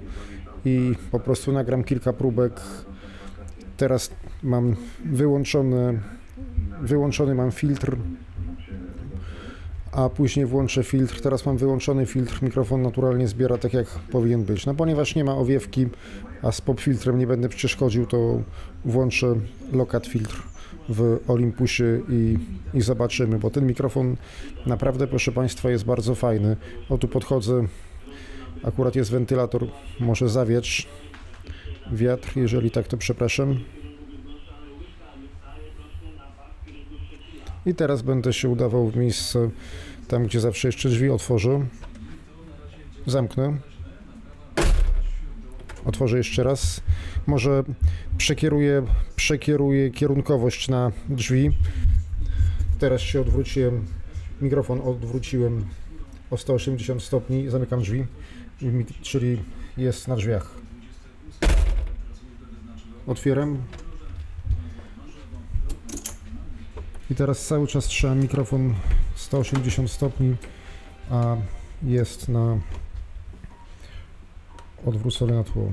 i 0.66 0.96
po 1.12 1.20
prostu 1.20 1.52
nagram 1.52 1.84
kilka 1.84 2.14
próbek. 2.14 2.62
Teraz 3.78 4.12
mam 4.44 4.76
wyłączony, 5.06 6.00
wyłączony 6.82 7.36
mam 7.36 7.52
filtr, 7.52 7.98
a 9.96 10.10
później 10.10 10.46
włączę 10.46 10.84
filtr. 10.84 11.22
Teraz 11.22 11.46
mam 11.46 11.58
wyłączony 11.58 12.06
filtr, 12.06 12.44
mikrofon 12.44 12.82
naturalnie 12.82 13.28
zbiera 13.28 13.58
tak 13.58 13.74
jak 13.74 13.88
powinien 13.88 14.44
być. 14.44 14.66
No 14.66 14.76
ponieważ 14.76 15.16
nie 15.16 15.24
ma 15.24 15.36
owiewki, 15.36 15.88
a 16.42 16.52
z 16.52 16.62
pop 16.62 16.82
filtrem 16.82 17.20
nie 17.20 17.28
będę 17.28 17.50
przeszkodził, 17.50 18.06
to 18.06 18.42
włączę 18.86 19.36
lokat 19.72 20.08
filtr 20.08 20.44
w 20.90 21.20
Olympusie 21.28 22.02
i, 22.10 22.38
i 22.74 22.82
zobaczymy, 22.82 23.40
bo 23.40 23.50
ten 23.50 23.68
mikrofon 23.68 24.16
naprawdę, 24.66 25.08
proszę 25.08 25.32
Państwa, 25.32 25.70
jest 25.70 25.86
bardzo 25.86 26.16
fajny. 26.16 26.58
O 26.90 26.98
tu 26.98 27.08
podchodzę, 27.08 27.68
akurat 28.64 28.96
jest 28.96 29.12
wentylator, 29.12 29.68
może 30.00 30.30
zawietrz 30.30 30.88
wiatr, 31.92 32.38
jeżeli 32.38 32.72
tak 32.72 32.88
to 32.88 32.98
przepraszam. 32.98 33.60
I 37.66 37.76
teraz 37.76 38.02
będę 38.02 38.34
się 38.34 38.50
udawał 38.50 38.88
w 38.88 38.96
miejsce, 38.96 39.50
tam 40.08 40.24
gdzie 40.24 40.40
zawsze 40.40 40.68
jeszcze 40.68 40.90
drzwi 40.90 41.10
otworzę. 41.10 41.66
Zamknę. 43.08 43.58
Otworzę 45.86 46.18
jeszcze 46.18 46.44
raz. 46.44 46.82
Może 47.28 47.64
przekieruję, 48.18 48.86
przekieruję 49.16 49.92
kierunkowość 49.92 50.70
na 50.70 50.92
drzwi. 51.10 51.52
Teraz 52.80 53.02
się 53.02 53.22
odwróciłem, 53.22 53.86
mikrofon 54.42 54.82
odwróciłem 54.82 55.66
o 56.32 56.38
180 56.38 57.04
stopni, 57.04 57.50
zamykam 57.50 57.82
drzwi, 57.82 58.06
czyli 59.02 59.44
jest 59.78 60.08
na 60.08 60.16
drzwiach. 60.16 60.56
Otwieram. 63.08 63.58
I 67.14 67.16
teraz 67.16 67.46
cały 67.46 67.68
czas 67.68 67.86
trzymam 67.86 68.20
mikrofon 68.20 68.76
180 69.16 69.92
stopni, 69.92 70.36
a 71.10 71.36
jest 71.84 72.30
na 72.30 72.58
odwrócony 74.86 75.34
na 75.34 75.44
tło. 75.44 75.72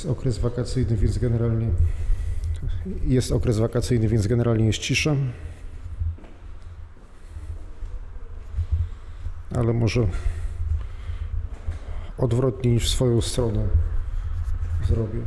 Jest 0.00 0.10
okres 0.10 0.38
wakacyjny, 0.38 0.96
więc 0.96 1.18
generalnie 1.18 1.68
jest 3.06 3.32
okres 3.32 3.58
wakacyjny, 3.58 4.08
więc 4.08 4.26
generalnie 4.26 4.66
jest 4.66 4.78
cisza. 4.78 5.16
Ale 9.54 9.72
może 9.72 10.06
odwrotnie 12.18 12.70
niż 12.70 12.84
w 12.84 12.88
swoją 12.88 13.20
stronę 13.20 13.68
zrobię. 14.88 15.20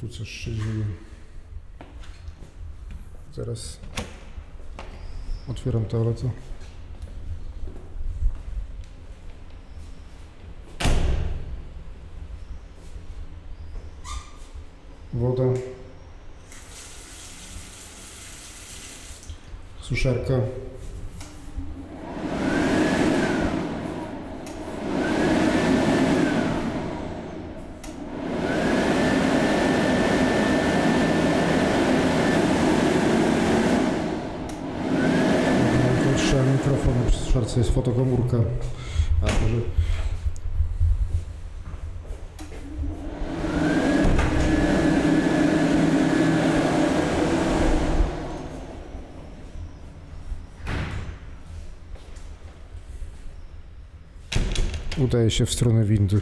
Tu 0.00 0.08
coś 0.08 0.28
się 0.28 0.54
dzieje. 0.54 0.84
Zaraz 3.34 3.78
otwieram 5.92 6.14
toaletę. 6.14 6.30
Woda. 15.14 15.42
Suszarka. 19.80 20.40
To 36.02 36.18
trzeba 36.18 36.42
mikrofonu 36.42 37.10
suszarce 37.52 37.60
jest 37.60 37.70
fotokomórka. 37.70 38.36
A 39.22 39.26
może... 39.26 39.60
Udaje 54.98 55.30
się 55.30 55.46
w 55.46 55.52
stronę 55.52 55.84
windy. 55.84 56.20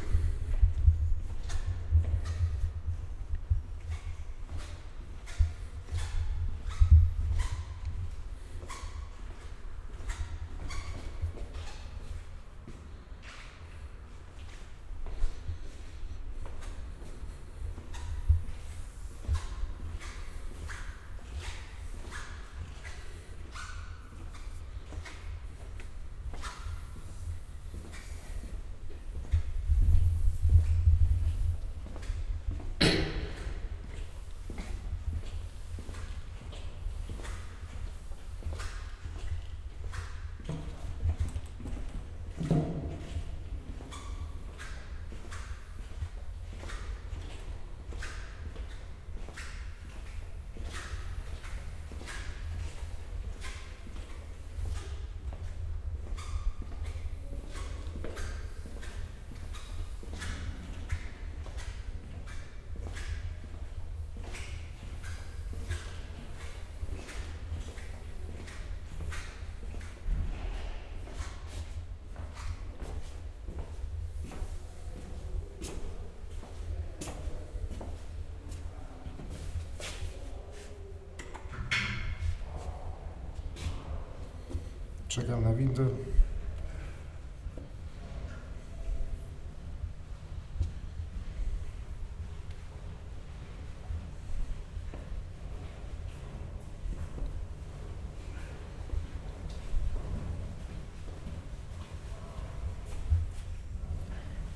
Czekam 85.10 85.44
na 85.44 85.54
windę. 85.54 85.86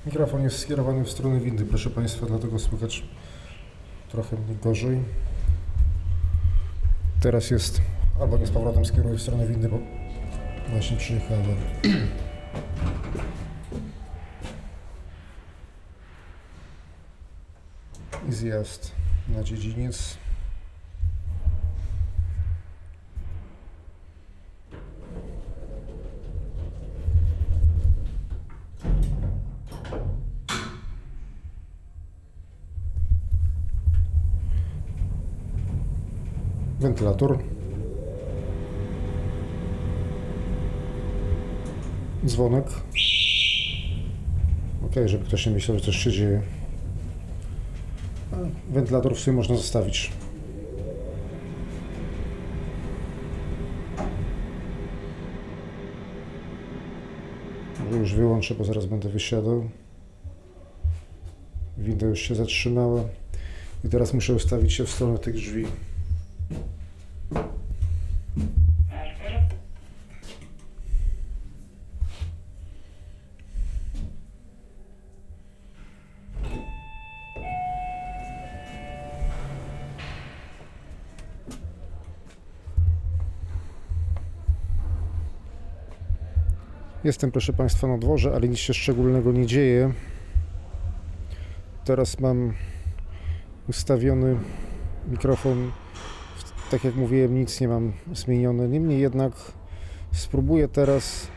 Mikrofon 0.07 0.43
jest 0.43 0.59
skierowany 0.59 1.05
w 1.05 1.11
stronę 1.11 1.41
windy, 1.41 1.65
proszę 1.65 1.91
Państwa, 1.91 2.27
dlatego 2.27 2.59
słychać 2.59 3.05
trochę 4.09 4.37
gorzej. 4.63 5.03
Teraz 7.21 7.51
jest, 7.51 7.81
albo 8.21 8.39
nie 8.39 8.47
z 8.47 8.51
powrotem 8.51 8.85
skieruję 8.85 9.17
w 9.17 9.23
stronę 9.23 9.47
windy, 9.47 9.69
bo 9.69 10.04
właśnie 10.75 10.97
przyjechałem. 10.97 11.57
I 18.29 18.33
zjazd 18.33 18.93
na 19.29 19.43
dziedziniec. 19.43 20.19
wentylator. 36.81 37.54
Dzwonek. 42.27 42.67
Ok, 44.87 44.93
żeby 45.07 45.25
ktoś 45.25 45.47
nie 45.47 45.53
myślał, 45.53 45.79
że 45.79 45.85
coś 45.85 45.97
się 45.97 46.13
dzieje. 46.13 46.43
Wentylator 48.71 49.17
w 49.17 49.19
sumie 49.19 49.37
można 49.37 49.57
zostawić. 49.57 50.13
Już 57.93 58.15
wyłączę, 58.15 58.55
bo 58.55 58.65
zaraz 58.65 58.87
będę 58.87 59.09
wysiadał. 59.09 59.69
Winda 61.79 62.07
już 62.07 62.21
się 62.21 62.35
zatrzymała. 62.35 63.05
I 63.85 63.89
teraz 63.89 64.15
muszę 64.15 64.35
ustawić 64.35 64.73
się 64.73 64.85
w 64.85 64.91
stronę 64.91 65.19
tych 65.19 65.35
drzwi. 65.35 65.67
Jestem, 87.05 87.31
proszę 87.31 87.53
Państwa, 87.53 87.87
na 87.87 87.99
dworze, 87.99 88.33
ale 88.35 88.49
nic 88.49 88.59
się 88.59 88.75
szczególnego 88.75 89.33
nie 89.33 89.47
dzieje. 89.47 89.93
Teraz 91.85 92.21
mam 92.21 92.53
ustawiony 93.69 94.37
mikrofon, 95.09 95.73
tak 96.71 96.85
jak 96.85 96.95
mówiłem, 96.95 97.35
nic 97.35 97.61
nie 97.61 97.69
mam 97.69 97.93
zmienione. 98.13 98.69
Niemniej 98.69 99.01
jednak 99.01 99.33
spróbuję 100.13 100.69
teraz 100.69 101.29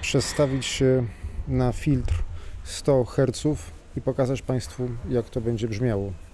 przestawić 0.00 0.66
się 0.66 1.06
na 1.48 1.72
filtr 1.72 2.22
100 2.64 3.04
Hz 3.04 3.44
i 3.96 4.00
pokazać 4.00 4.42
Państwu, 4.42 4.88
jak 5.08 5.30
to 5.30 5.40
będzie 5.40 5.68
brzmiało. 5.68 6.25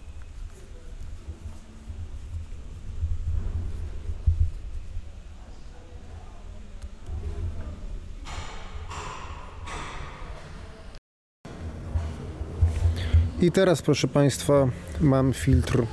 I 13.42 13.52
teraz, 13.52 13.82
proszę 13.82 14.08
Państwa, 14.08 14.68
mam 15.00 15.32
filtr 15.32 15.86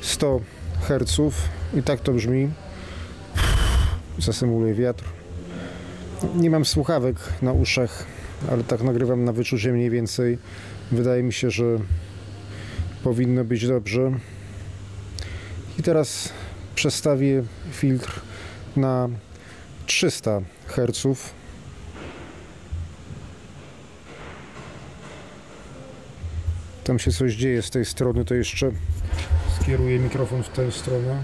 100 0.00 0.40
Hz 0.80 1.20
i 1.74 1.82
tak 1.82 2.00
to 2.00 2.12
brzmi. 2.12 2.50
Zasymuluję 4.18 4.74
wiatr. 4.74 5.04
Nie 6.34 6.50
mam 6.50 6.64
słuchawek 6.64 7.16
na 7.42 7.52
uszach, 7.52 8.06
ale 8.50 8.64
tak 8.64 8.82
nagrywam 8.82 9.24
na 9.24 9.32
wyczucie 9.32 9.72
mniej 9.72 9.90
więcej. 9.90 10.38
Wydaje 10.92 11.22
mi 11.22 11.32
się, 11.32 11.50
że 11.50 11.64
powinno 13.04 13.44
być 13.44 13.66
dobrze. 13.66 14.12
I 15.78 15.82
teraz 15.82 16.28
przestawię 16.74 17.42
filtr 17.72 18.20
na 18.76 19.08
300 19.86 20.40
Hz. 20.66 21.32
Tam 26.84 26.98
się 26.98 27.10
coś 27.10 27.34
dzieje 27.34 27.62
z 27.62 27.70
tej 27.70 27.84
strony, 27.84 28.24
to 28.24 28.34
jeszcze 28.34 28.70
skieruję 29.60 29.98
mikrofon 29.98 30.42
w 30.42 30.48
tę 30.48 30.72
stronę. 30.72 31.22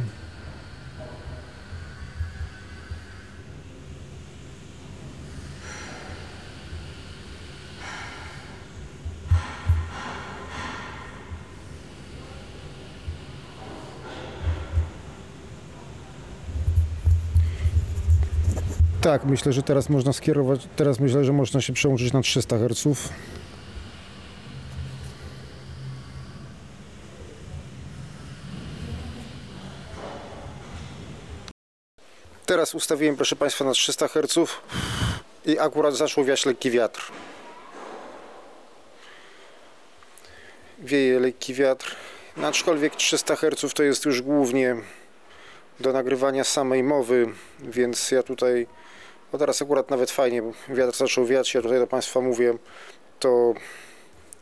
Tak, 19.01 19.25
myślę, 19.25 19.53
że 19.53 19.63
teraz 19.63 19.89
można 19.89 20.13
skierować, 20.13 20.69
teraz 20.77 21.01
myślę, 21.01 21.25
że 21.25 21.33
można 21.33 21.61
się 21.61 21.73
przełączyć 21.73 22.13
na 22.13 22.23
300 22.23 22.59
Hz. 22.59 23.11
Teraz 32.59 32.75
ustawiłem, 32.75 33.17
proszę 33.17 33.37
Państwa, 33.37 33.65
na 33.65 33.73
300 33.73 34.09
Hz 34.09 34.51
i 35.45 35.59
akurat 35.59 35.95
zaczął 35.95 36.25
wiać 36.25 36.47
lekki 36.47 36.71
wiatr. 36.71 37.13
Wieje 40.79 41.21
lekki 41.21 41.55
wiatr, 41.55 41.97
aczkolwiek 42.43 42.97
300 42.97 43.37
Hz 43.37 43.75
to 43.75 43.83
jest 43.83 44.05
już 44.05 44.23
głównie 44.23 44.77
do 45.81 45.93
nagrywania 45.93 46.45
samej 46.45 46.83
mowy, 46.83 47.29
więc 47.61 48.11
ja 48.11 48.23
tutaj, 48.23 48.67
no 49.33 49.39
teraz 49.39 49.63
akurat 49.63 49.91
nawet 49.91 50.11
fajnie, 50.11 50.43
wiatr 50.69 50.97
zaczął 50.97 51.27
wiać, 51.27 51.55
ja 51.55 51.63
tutaj 51.63 51.79
do 51.79 51.87
Państwa 51.87 52.21
mówię, 52.21 52.55
to 53.21 53.55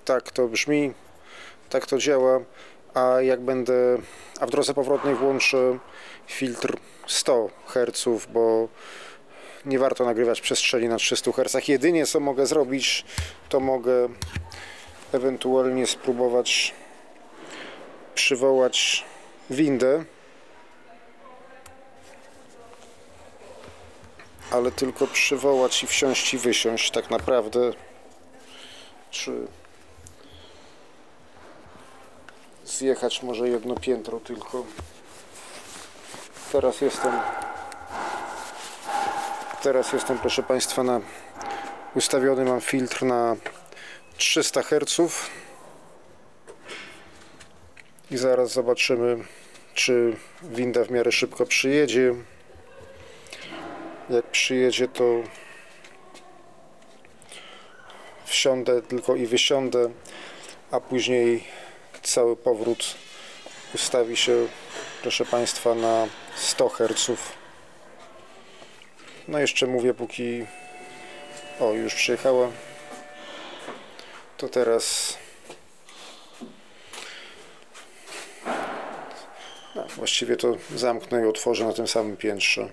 tak 0.05 0.31
to 0.31 0.49
brzmi, 0.49 0.93
tak 1.71 1.87
to 1.87 1.99
działa, 1.99 2.41
a 2.97 3.21
jak 3.21 3.41
będę, 3.41 3.99
a 4.41 4.47
w 4.47 4.51
drodze 4.51 4.75
powrotnej 4.75 5.15
włączę 5.15 5.79
filtr 6.27 6.77
100 7.07 7.51
Hz, 7.67 8.27
bo 8.33 8.69
nie 9.65 9.79
warto 9.79 10.05
nagrywać 10.05 10.41
przestrzeni 10.41 10.89
na 10.89 10.97
300 10.97 11.33
Hz. 11.33 11.69
Jedynie 11.69 12.07
co 12.07 12.21
mogę 12.21 12.47
zrobić, 12.47 13.05
to 13.49 13.61
mogę 13.61 14.09
ewentualnie 15.13 15.87
spróbować 15.87 16.75
przywołać 18.15 19.05
windę, 19.51 20.05
ale 24.51 24.73
tylko 24.73 25.07
przywołać 25.07 25.83
i 25.83 25.87
wsiąść 25.87 26.35
i 26.35 26.39
wysiąść 26.39 26.91
tak 26.91 27.11
naprawdę. 27.11 27.73
Czy 29.11 29.47
zjechać 32.67 33.23
może 33.23 33.49
jedno 33.49 33.75
piętro 33.75 34.21
tylko. 34.21 34.65
Teraz 36.53 36.81
jestem 36.81 37.13
teraz 39.63 39.93
jestem 39.93 40.19
proszę 40.19 40.43
Państwa 40.43 40.83
na 40.83 41.01
ustawiony 41.95 42.45
mam 42.45 42.61
filtr 42.61 43.05
na 43.05 43.37
300 44.17 44.63
Hz 44.63 45.01
i 48.11 48.17
zaraz 48.17 48.53
zobaczymy 48.53 49.19
czy 49.75 50.17
winda 50.43 50.85
w 50.85 50.91
miarę 50.91 51.13
szybko 51.13 51.47
przyjedzie 51.47 52.15
jak 54.11 54.25
przyjedzie 54.25 54.89
to 54.89 55.05
wsiądę 58.25 58.83
tylko 58.83 59.17
i 59.17 59.27
wysiądę 59.27 59.91
a 60.71 60.81
później 60.81 61.45
cały 62.07 62.37
powrót 62.37 62.95
ustawi 63.75 64.17
się 64.17 64.47
proszę 65.03 65.25
Państwa 65.25 65.75
na 65.75 66.07
100 66.37 66.69
Hz 66.69 67.11
No 69.29 69.39
jeszcze 69.39 69.67
mówię, 69.67 69.95
póki... 69.95 70.47
O, 71.61 71.73
już 71.73 71.95
przyjechała. 71.95 72.51
To 74.37 74.49
teraz... 74.49 75.17
No, 79.75 79.87
właściwie 79.97 80.37
to 80.37 80.57
zamknę 80.75 81.23
i 81.23 81.27
otworzę 81.27 81.65
na 81.65 81.73
tym 81.73 81.89
samym 81.89 82.17
piętrze. 82.17 82.69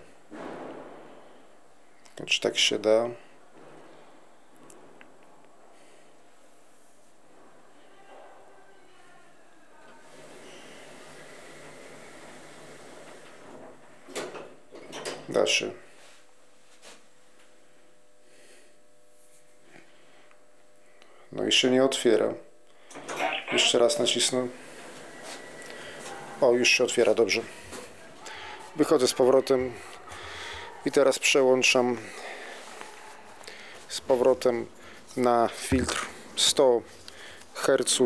Czy 2.28 2.42
tak 2.42 2.58
się 2.58 2.80
da? 2.80 3.10
No 21.32 21.48
i 21.48 21.52
się 21.52 21.72
nie 21.72 21.84
otwiera. 21.84 22.34
Jeszcze 23.52 23.80
raz 23.80 24.00
nacisnę. 24.00 24.48
O, 26.42 26.52
już 26.52 26.70
się 26.70 26.84
otwiera, 26.84 27.14
dobrze. 27.14 27.42
Wychodzę 28.76 29.08
z 29.08 29.14
powrotem 29.14 29.74
i 30.86 30.92
teraz 30.92 31.20
przełączam 31.20 31.98
z 33.88 34.02
powrotem 34.02 34.66
na 35.18 35.48
filtr 35.48 36.06
100 36.36 36.82
Hz 37.54 38.00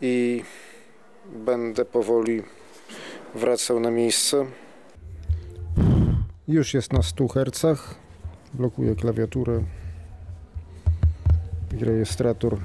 i 0.00 0.44
będę 1.26 1.84
powoli 1.84 2.42
wracał 3.34 3.80
na 3.80 3.90
miejsce. 3.90 4.46
Już 6.52 6.74
jest 6.74 6.92
na 6.92 7.02
100 7.02 7.28
Hz. 7.28 7.96
Blokuję 8.54 8.94
klawiaturę 8.94 9.62
i 11.80 11.84
rejestrator. 11.84 12.58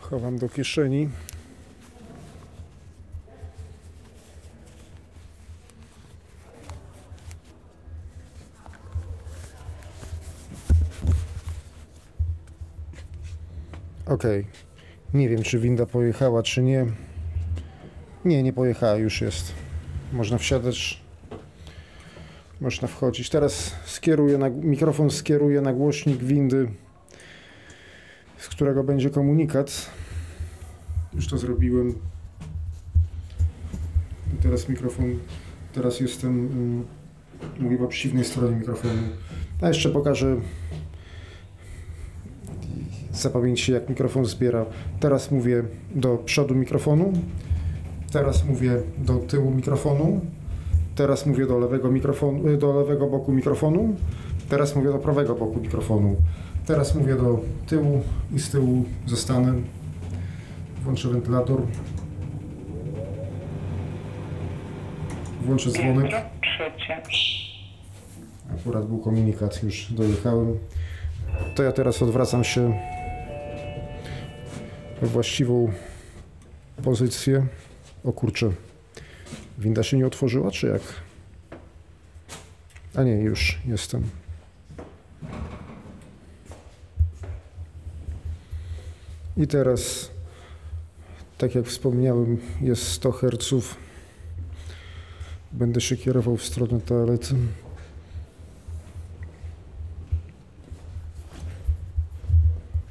Chowam 0.00 0.38
do 0.38 0.48
kieszeni. 0.48 1.08
Ok. 14.06 14.24
Nie 15.14 15.28
wiem, 15.28 15.42
czy 15.42 15.58
winda 15.58 15.86
pojechała, 15.86 16.42
czy 16.42 16.62
nie. 16.62 16.86
Nie, 18.24 18.42
nie 18.42 18.52
pojechała, 18.52 18.94
już 18.94 19.20
jest. 19.20 19.52
Można 20.12 20.38
wsiadać. 20.38 20.99
Można 22.60 22.88
wchodzić. 22.88 23.30
Teraz 23.30 23.74
skieruję 23.84 24.38
na, 24.38 24.50
mikrofon 24.50 25.10
skieruję 25.10 25.60
na 25.60 25.72
głośnik 25.72 26.24
windy, 26.24 26.68
z 28.38 28.48
którego 28.48 28.84
będzie 28.84 29.10
komunikat. 29.10 29.90
Już 31.14 31.28
to 31.28 31.38
zrobiłem. 31.38 31.94
I 34.34 34.42
teraz 34.42 34.68
mikrofon, 34.68 35.18
teraz 35.72 36.00
jestem, 36.00 36.46
mm, 36.46 36.86
mówię 37.60 37.78
po 37.78 37.86
przeciwnej 37.86 38.24
stronie 38.24 38.56
mikrofonu. 38.56 39.02
A 39.62 39.68
jeszcze 39.68 39.88
pokażę 39.88 40.36
zapamięćcie 43.12 43.72
jak 43.72 43.88
mikrofon 43.88 44.24
zbiera. 44.24 44.66
Teraz 45.00 45.30
mówię 45.30 45.64
do 45.94 46.16
przodu 46.16 46.54
mikrofonu, 46.54 47.12
teraz 48.12 48.44
mówię 48.44 48.82
do 48.98 49.16
tyłu 49.16 49.50
mikrofonu, 49.50 50.20
teraz 51.00 51.26
mówię 51.26 51.46
do 51.46 51.58
lewego 51.58 51.90
mikrofonu, 51.90 52.48
y, 52.48 52.56
do 52.56 52.80
lewego 52.80 53.06
boku 53.06 53.32
mikrofonu, 53.32 53.96
teraz 54.48 54.76
mówię 54.76 54.92
do 54.92 54.98
prawego 54.98 55.34
boku 55.34 55.60
mikrofonu. 55.60 56.16
Teraz 56.66 56.94
mówię 56.94 57.14
do 57.14 57.40
tyłu 57.66 58.02
i 58.34 58.40
z 58.40 58.50
tyłu 58.50 58.84
zostanę. 59.06 59.54
Włączę 60.82 61.08
wentylator. 61.08 61.62
Włączę 65.42 65.70
dzwonek. 65.70 66.12
Akurat 68.60 68.86
był 68.86 68.98
komunikat, 68.98 69.62
już 69.62 69.92
dojechałem. 69.92 70.58
To 71.54 71.62
ja 71.62 71.72
teraz 71.72 72.02
odwracam 72.02 72.44
się 72.44 72.78
we 75.00 75.06
właściwą 75.06 75.72
pozycję. 76.82 77.46
O 78.04 78.12
kurczę, 78.12 78.50
winda 79.60 79.82
się 79.82 79.96
nie 79.98 80.06
otworzyła, 80.06 80.50
czy 80.50 80.66
jak? 80.66 80.82
A 82.94 83.02
nie, 83.02 83.12
już 83.12 83.58
jestem. 83.66 84.02
I 89.36 89.46
teraz, 89.46 90.10
tak 91.38 91.54
jak 91.54 91.66
wspomniałem, 91.66 92.38
jest 92.60 92.82
100 92.82 93.12
Hz. 93.12 93.76
Będę 95.52 95.80
się 95.80 95.96
kierował 95.96 96.36
w 96.36 96.44
stronę 96.44 96.80
toalety. 96.80 97.34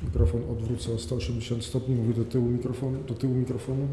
Mikrofon 0.02 0.42
odwrócę 0.52 0.92
o 0.92 0.98
180 0.98 1.64
stopni, 1.64 1.96
mówię 1.96 2.14
do 2.14 2.26
tyłu 2.26 2.50
mikrofonu, 2.50 3.04
do 3.04 3.14
tyłu 3.14 3.36
mikrofonu. 3.36 3.88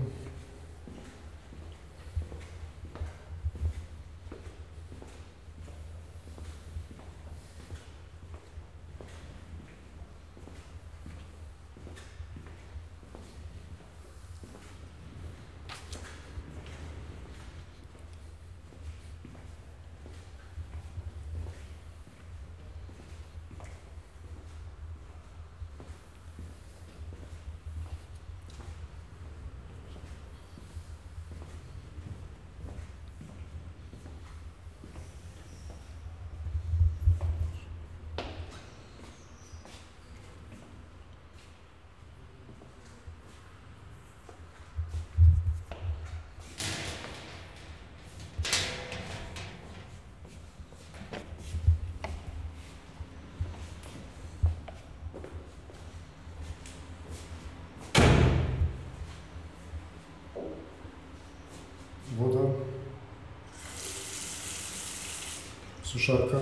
Suszarka. 65.96 66.36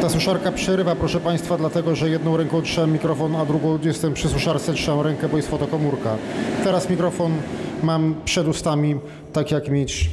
Ta 0.00 0.08
suszarka 0.08 0.52
przerywa, 0.52 0.96
proszę 0.96 1.20
Państwa, 1.20 1.58
dlatego 1.58 1.94
że 1.94 2.10
jedną 2.10 2.36
ręką 2.36 2.62
trzymam 2.62 2.92
mikrofon, 2.92 3.36
a 3.36 3.44
drugą 3.44 3.78
jestem 3.82 4.14
przy 4.14 4.28
suszarce, 4.28 4.74
trzymam 4.74 5.00
rękę, 5.00 5.28
bo 5.28 5.36
jest 5.36 5.48
fotokomórka. 5.48 6.16
Teraz 6.64 6.90
mikrofon 6.90 7.32
mam 7.82 8.14
przed 8.24 8.48
ustami, 8.48 8.96
tak 9.32 9.50
jak 9.50 9.68
mieć 9.68 10.10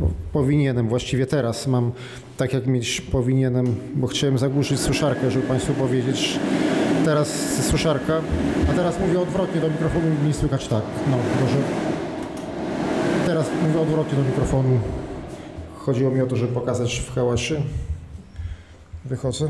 no, 0.00 0.10
powinienem, 0.32 0.88
właściwie 0.88 1.26
teraz 1.26 1.66
mam 1.66 1.92
tak 2.36 2.52
jak 2.52 2.66
mieć 2.66 3.00
powinienem, 3.00 3.74
bo 3.94 4.06
chciałem 4.06 4.38
zagłuszyć 4.38 4.80
suszarkę, 4.80 5.30
żeby 5.30 5.46
Państwu 5.46 5.72
powiedzieć. 5.72 6.38
Teraz 7.04 7.28
suszarka, 7.70 8.20
a 8.70 8.72
teraz 8.72 9.00
mówię 9.00 9.20
odwrotnie 9.20 9.60
do 9.60 9.70
mikrofonu, 9.70 10.06
nie 10.26 10.34
słychać 10.34 10.68
tak. 10.68 10.82
No, 11.10 11.16
może. 11.40 11.91
Mówię 13.62 13.80
odwrotnie 13.80 14.18
do 14.18 14.24
mikrofonu. 14.24 14.80
Chodziło 15.78 16.10
mi 16.10 16.20
o 16.20 16.26
to, 16.26 16.36
żeby 16.36 16.52
pokazać 16.52 16.98
w 16.98 17.14
hałasie. 17.14 17.62
Wychodzę. 19.04 19.48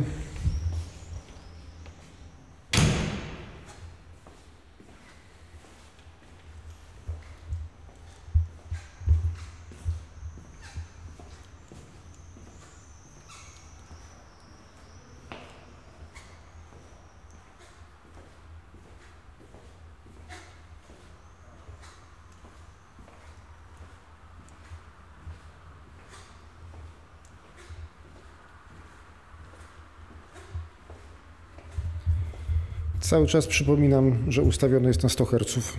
Cały 33.13 33.27
czas 33.27 33.47
przypominam, 33.47 34.25
że 34.29 34.43
ustawiony 34.43 34.89
jest 34.89 35.03
na 35.03 35.09
100 35.09 35.25
Hz. 35.25 35.73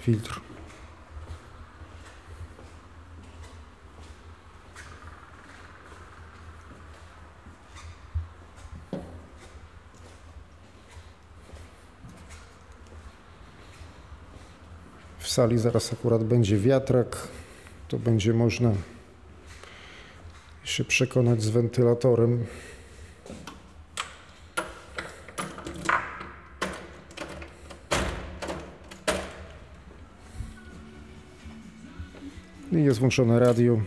Filtr. 0.00 0.40
W 15.18 15.28
sali 15.28 15.58
zaraz 15.58 15.92
akurat 15.92 16.24
będzie 16.24 16.58
wiatrak. 16.58 17.28
To 17.88 17.98
będzie 17.98 18.32
można 18.32 18.72
się 20.64 20.84
przekonać 20.84 21.42
z 21.42 21.48
wentylatorem. 21.48 22.46
Jest 32.82 32.98
włączone 32.98 33.38
radio. 33.38 33.78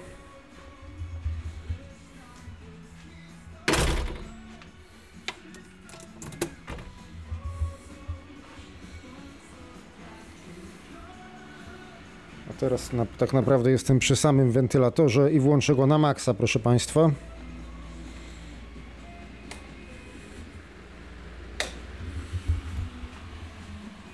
A 12.49 12.53
teraz 12.59 12.93
na, 12.93 13.05
tak 13.17 13.33
naprawdę 13.33 13.71
jestem 13.71 13.99
przy 13.99 14.15
samym 14.15 14.51
wentylatorze 14.51 15.31
i 15.31 15.39
włączę 15.39 15.75
go 15.75 15.87
na 15.87 15.97
maksa, 15.97 16.33
proszę 16.33 16.59
Państwa. 16.59 17.11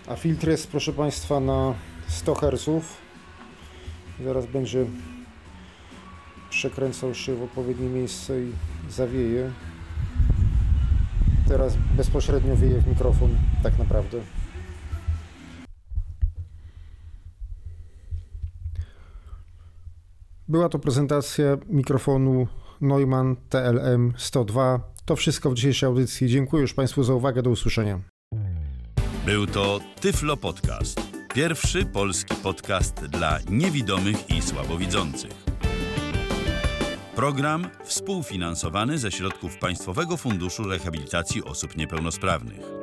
A 0.08 0.16
filtr 0.16 0.48
jest, 0.48 0.68
proszę 0.68 0.94
Państwa, 0.94 1.40
na 1.40 1.74
100 2.08 2.36
Hz. 2.36 2.70
Zaraz 4.20 4.46
będzie 4.46 4.86
przekręcał 6.50 7.14
się 7.14 7.36
w 7.36 7.44
odpowiednie 7.44 7.90
miejsce 7.90 8.42
i 8.42 8.52
zawieje. 8.90 9.52
Teraz 11.48 11.78
bezpośrednio 11.98 12.56
wieje 12.56 12.82
w 12.82 12.88
mikrofon, 12.88 13.30
tak 13.64 13.80
naprawdę. 13.80 14.18
Była 20.48 20.70
to 20.70 20.80
prezentacja 20.80 21.58
mikrofonu 21.70 22.48
Neumann 22.82 23.36
TLM 23.50 24.14
102. 24.18 24.80
To 25.06 25.16
wszystko 25.16 25.52
w 25.52 25.54
dzisiejszej 25.54 25.88
audycji. 25.88 26.30
Dziękuję 26.30 26.62
już 26.62 26.74
Państwu 26.74 27.04
za 27.04 27.14
uwagę. 27.14 27.42
Do 27.42 27.50
usłyszenia. 27.50 28.00
Był 29.26 29.48
to 29.48 29.80
Tyflo 30.02 30.38
Podcast. 30.38 31.13
Pierwszy 31.34 31.86
polski 31.86 32.36
podcast 32.36 33.06
dla 33.06 33.40
niewidomych 33.50 34.30
i 34.30 34.42
słabowidzących. 34.42 35.32
Program 37.16 37.70
współfinansowany 37.84 38.98
ze 38.98 39.12
środków 39.12 39.58
Państwowego 39.58 40.18
Funduszu 40.18 40.64
Rehabilitacji 40.64 41.44
Osób 41.44 41.78
Niepełnosprawnych. 41.78 42.83